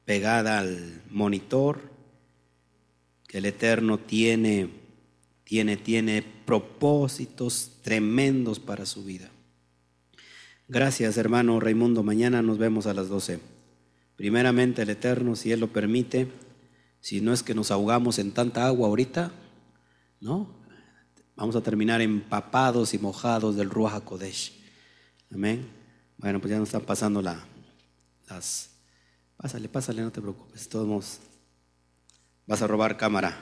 [0.05, 1.81] pegada al monitor,
[3.27, 4.71] que el Eterno tiene,
[5.43, 9.29] tiene, tiene propósitos tremendos para su vida.
[10.67, 12.01] Gracias, hermano Raimundo.
[12.01, 13.39] Mañana nos vemos a las 12.
[14.15, 16.27] Primeramente el Eterno, si Él lo permite,
[17.01, 19.31] si no es que nos ahogamos en tanta agua ahorita,
[20.19, 20.56] ¿no?
[21.37, 24.53] Vamos a terminar empapados y mojados del Ruach HaKodesh.
[25.31, 25.69] Amén.
[26.17, 27.45] Bueno, pues ya nos están pasando la,
[28.27, 28.71] las...
[29.37, 30.67] Pásale, pásale, no te preocupes.
[30.67, 31.19] Todos
[32.47, 33.37] vas a robar cámara.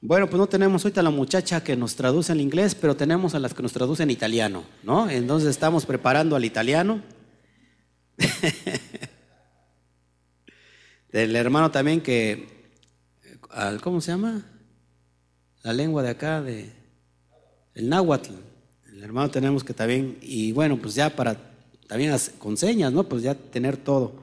[0.00, 3.36] Bueno, pues no tenemos ahorita a la muchacha que nos traduce en inglés, pero tenemos
[3.36, 5.08] a las que nos traducen en italiano, ¿no?
[5.08, 7.00] Entonces estamos preparando al italiano.
[11.12, 12.72] Del hermano también que,
[13.80, 14.44] ¿cómo se llama?
[15.62, 16.70] La lengua de acá, de
[17.74, 18.32] el náhuatl.
[18.92, 21.36] El hermano tenemos que también, y bueno, pues ya para,
[21.86, 23.08] también con señas, ¿no?
[23.08, 24.14] Pues ya tener todo.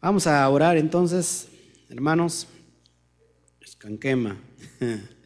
[0.00, 1.48] Vamos a orar entonces,
[1.88, 2.46] hermanos.
[3.60, 4.38] Escanquema.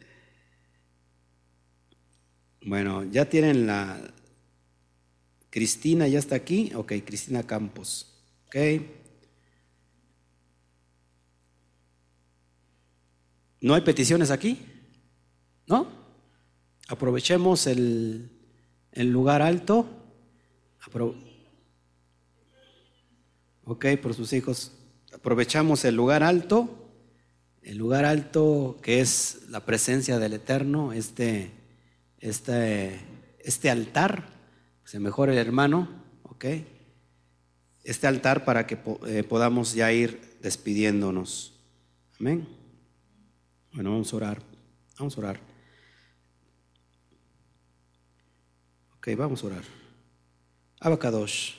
[2.65, 3.99] Bueno, ya tienen la...
[5.49, 6.71] Cristina ya está aquí.
[6.73, 8.07] Ok, Cristina Campos.
[8.47, 8.55] Ok.
[13.61, 14.59] ¿No hay peticiones aquí?
[15.67, 15.87] ¿No?
[16.87, 18.29] Aprovechemos el,
[18.95, 19.87] lugar alto.
[23.63, 24.71] ok, por sus hijos.
[25.13, 26.79] Aprovechamos el lugar alto.
[27.61, 31.51] El lugar alto que es la presencia del Eterno, este,
[32.19, 32.99] este,
[33.39, 34.27] este altar,
[34.83, 35.87] se mejore el hermano,
[36.23, 36.45] ok.
[37.85, 38.77] Este altar para que
[39.07, 41.53] eh, podamos ya ir despidiéndonos.
[42.19, 42.47] Amén.
[43.73, 44.41] Bueno, vamos a orar.
[44.99, 45.52] Vamos a orar.
[49.03, 49.63] Ok, vamos a orar.
[50.79, 51.55] Abacadosh,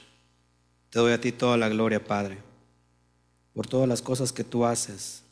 [0.89, 2.39] te doy a ti toda la gloria, Padre,
[3.53, 5.23] por todas las cosas que tú haces,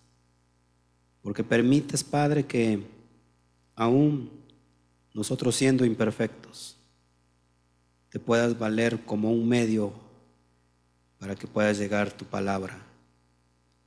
[1.23, 2.83] porque permites, Padre, que
[3.75, 4.31] aún
[5.15, 6.77] nosotros siendo imperfectos,
[8.11, 9.95] te puedas valer como un medio
[11.19, 12.79] para que puedas llegar tu palabra.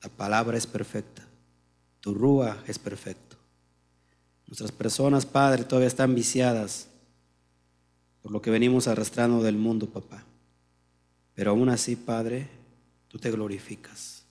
[0.01, 1.21] La palabra es perfecta,
[2.01, 3.35] tu rúa es perfecto.
[4.47, 6.87] Nuestras personas, Padre, todavía están viciadas
[8.25, 10.23] por lo que venimos arrastrando del mundo, papá.
[11.35, 12.49] Pero aún así, Padre,
[13.07, 14.23] tú te glorificas.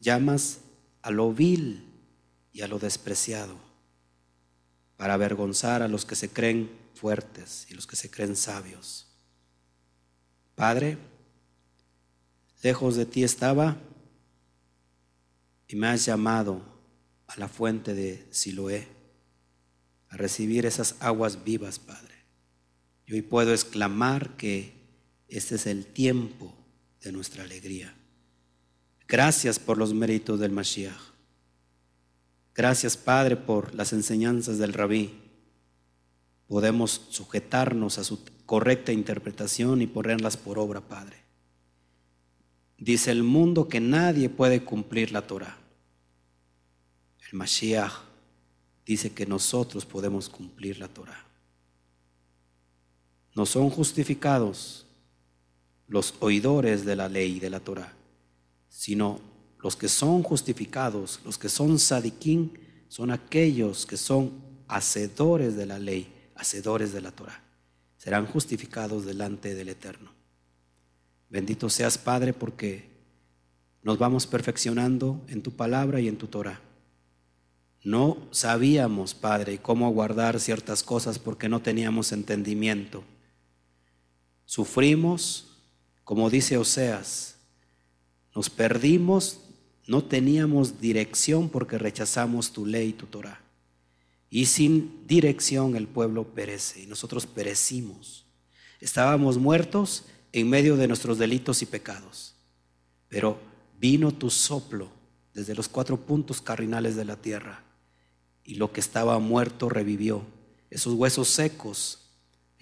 [0.00, 0.58] Llamas
[1.00, 1.84] a lo vil
[2.52, 3.54] y a lo despreciado
[4.96, 9.06] para avergonzar a los que se creen fuertes y los que se creen sabios.
[10.56, 10.98] Padre,
[12.64, 13.76] lejos de ti estaba
[15.68, 16.62] y me has llamado
[17.28, 18.88] a la fuente de Siloé,
[20.08, 22.15] a recibir esas aguas vivas, Padre.
[23.06, 24.72] Y hoy puedo exclamar que
[25.28, 26.52] este es el tiempo
[27.02, 27.94] de nuestra alegría.
[29.08, 31.00] Gracias por los méritos del Mashiach.
[32.54, 35.14] Gracias, Padre, por las enseñanzas del Rabí.
[36.48, 41.18] Podemos sujetarnos a su correcta interpretación y ponerlas por obra, Padre.
[42.78, 45.56] Dice el mundo que nadie puede cumplir la Torah.
[47.30, 47.92] El Mashiach
[48.84, 51.25] dice que nosotros podemos cumplir la Torah.
[53.36, 54.86] No son justificados
[55.86, 57.92] los oidores de la ley de la Torah,
[58.68, 59.20] sino
[59.62, 62.58] los que son justificados, los que son sadiquín,
[62.88, 64.32] son aquellos que son
[64.68, 67.42] hacedores de la ley, hacedores de la Torah.
[67.98, 70.10] Serán justificados delante del Eterno.
[71.28, 72.88] Bendito seas, Padre, porque
[73.82, 76.60] nos vamos perfeccionando en tu palabra y en tu Torah.
[77.84, 83.04] No sabíamos, Padre, cómo guardar ciertas cosas porque no teníamos entendimiento.
[84.46, 85.48] Sufrimos,
[86.04, 87.36] como dice Oseas,
[88.34, 89.40] nos perdimos,
[89.86, 93.40] no teníamos dirección porque rechazamos tu ley y tu Torah.
[94.30, 98.24] Y sin dirección el pueblo perece y nosotros perecimos.
[98.80, 102.34] Estábamos muertos en medio de nuestros delitos y pecados.
[103.08, 103.38] Pero
[103.78, 104.90] vino tu soplo
[105.34, 107.62] desde los cuatro puntos cardinales de la tierra
[108.44, 110.22] y lo que estaba muerto revivió.
[110.70, 112.05] Esos huesos secos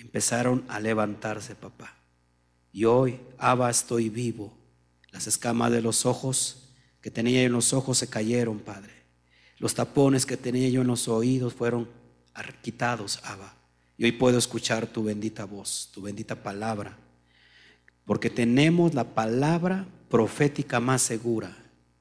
[0.05, 1.97] empezaron a levantarse, papá.
[2.73, 4.53] Y hoy, Abba, estoy vivo.
[5.11, 6.69] Las escamas de los ojos
[7.01, 8.93] que tenía yo en los ojos se cayeron, Padre.
[9.59, 11.89] Los tapones que tenía yo en los oídos fueron
[12.63, 13.55] quitados, Abba.
[13.97, 16.97] Y hoy puedo escuchar tu bendita voz, tu bendita palabra.
[18.05, 21.57] Porque tenemos la palabra profética más segura,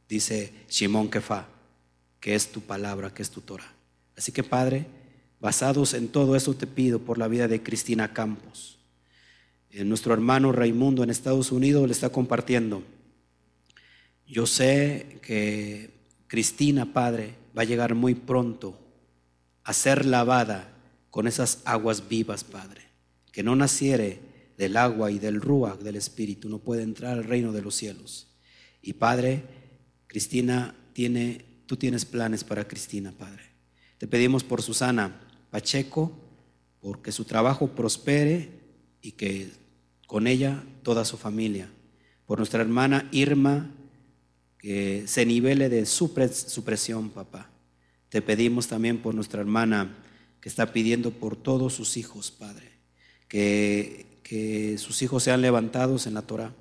[0.09, 1.47] dice Shimon Kefa
[2.23, 3.69] que es tu palabra, que es tu Torah.
[4.15, 4.85] Así que Padre,
[5.43, 8.79] basados en todo eso te pido por la vida de Cristina Campos.
[9.71, 12.81] En nuestro hermano Raimundo en Estados Unidos le está compartiendo.
[14.25, 15.89] Yo sé que
[16.27, 18.79] Cristina, Padre, va a llegar muy pronto
[19.65, 20.77] a ser lavada
[21.09, 22.83] con esas aguas vivas, Padre.
[23.33, 24.21] Que no naciere
[24.57, 28.27] del agua y del ruach del Espíritu, no puede entrar al reino de los cielos.
[28.81, 29.43] Y Padre,
[30.07, 33.43] Cristina tiene tú tienes planes para Cristina, Padre.
[33.97, 35.19] Te pedimos por Susana
[35.53, 36.11] Pacheco,
[36.81, 38.49] porque su trabajo prospere
[39.03, 39.51] y que
[40.07, 41.69] con ella toda su familia.
[42.25, 43.69] Por nuestra hermana Irma,
[44.57, 47.51] que se nivele de su, presión, papá.
[48.09, 49.95] Te pedimos también por nuestra hermana
[50.41, 52.71] que está pidiendo por todos sus hijos, Padre.
[53.27, 56.55] Que, que sus hijos sean levantados en la Torah,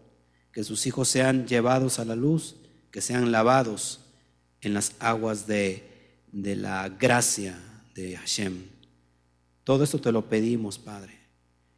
[0.52, 2.56] que sus hijos sean llevados a la luz,
[2.90, 4.00] que sean lavados
[4.60, 5.88] en las aguas de,
[6.32, 7.58] la gracia
[7.94, 8.71] de Hashem.
[9.64, 11.18] Todo esto te lo pedimos, Padre.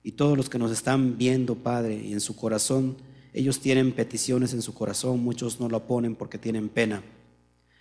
[0.02, 2.96] Y todos los que nos están viendo, Padre, y en su corazón,
[3.32, 7.02] ellos tienen peticiones en su corazón, muchos no lo ponen porque tienen pena.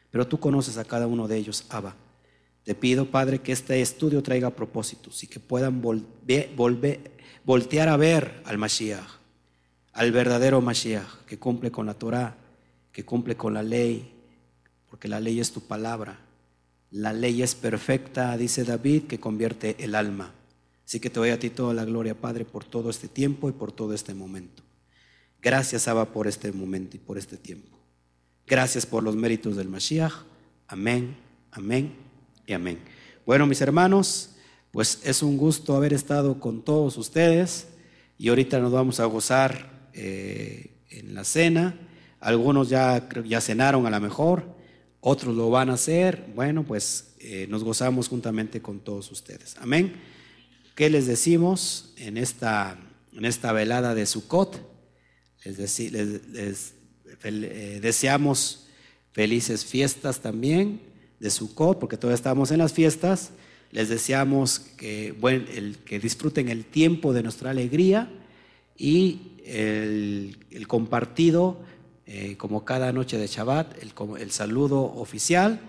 [0.10, 1.96] Pero tú conoces a cada uno de ellos, Abba.
[2.64, 8.58] Te pido, Padre, que este estudio traiga propósitos y que puedan voltear a ver al
[8.58, 9.20] Mashiach,
[9.92, 12.38] al verdadero Mashiach, que cumple con la Torah,
[12.92, 14.14] que cumple con la ley,
[14.90, 16.20] porque la ley es tu palabra.
[16.94, 20.32] La ley es perfecta, dice David, que convierte el alma.
[20.86, 23.52] Así que te doy a ti toda la gloria, Padre, por todo este tiempo y
[23.52, 24.62] por todo este momento.
[25.42, 27.80] Gracias, Abba, por este momento y por este tiempo.
[28.46, 30.14] Gracias por los méritos del Mashiach.
[30.68, 31.16] Amén,
[31.50, 31.96] amén
[32.46, 32.78] y amén.
[33.26, 34.36] Bueno, mis hermanos,
[34.70, 37.70] pues es un gusto haber estado con todos ustedes
[38.20, 41.76] y ahorita nos vamos a gozar eh, en la cena.
[42.20, 44.62] Algunos ya, ya cenaron a lo mejor
[45.06, 49.56] otros lo van a hacer, bueno, pues eh, nos gozamos juntamente con todos ustedes.
[49.60, 49.96] Amén.
[50.76, 52.80] ¿Qué les decimos en esta,
[53.12, 54.62] en esta velada de Sukkot?
[55.44, 56.74] Les, les,
[57.26, 58.68] eh, deseamos
[59.12, 60.80] felices fiestas también
[61.20, 63.32] de Sukkot, porque todavía estamos en las fiestas.
[63.72, 68.10] Les deseamos que, el, que disfruten el tiempo de nuestra alegría
[68.78, 71.62] y el, el compartido
[72.06, 75.60] eh, como cada noche de Shabbat, el, el saludo oficial,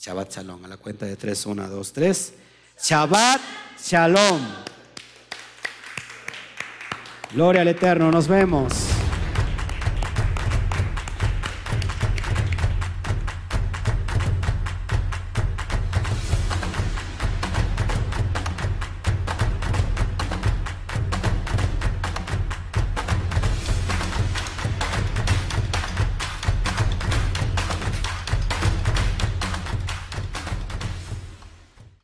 [0.00, 2.32] Shabbat Shalom, a la cuenta de 3, 1, 2, 3.
[2.82, 3.40] Shabbat
[3.82, 4.40] Shalom.
[7.32, 8.89] Gloria al Eterno, nos vemos.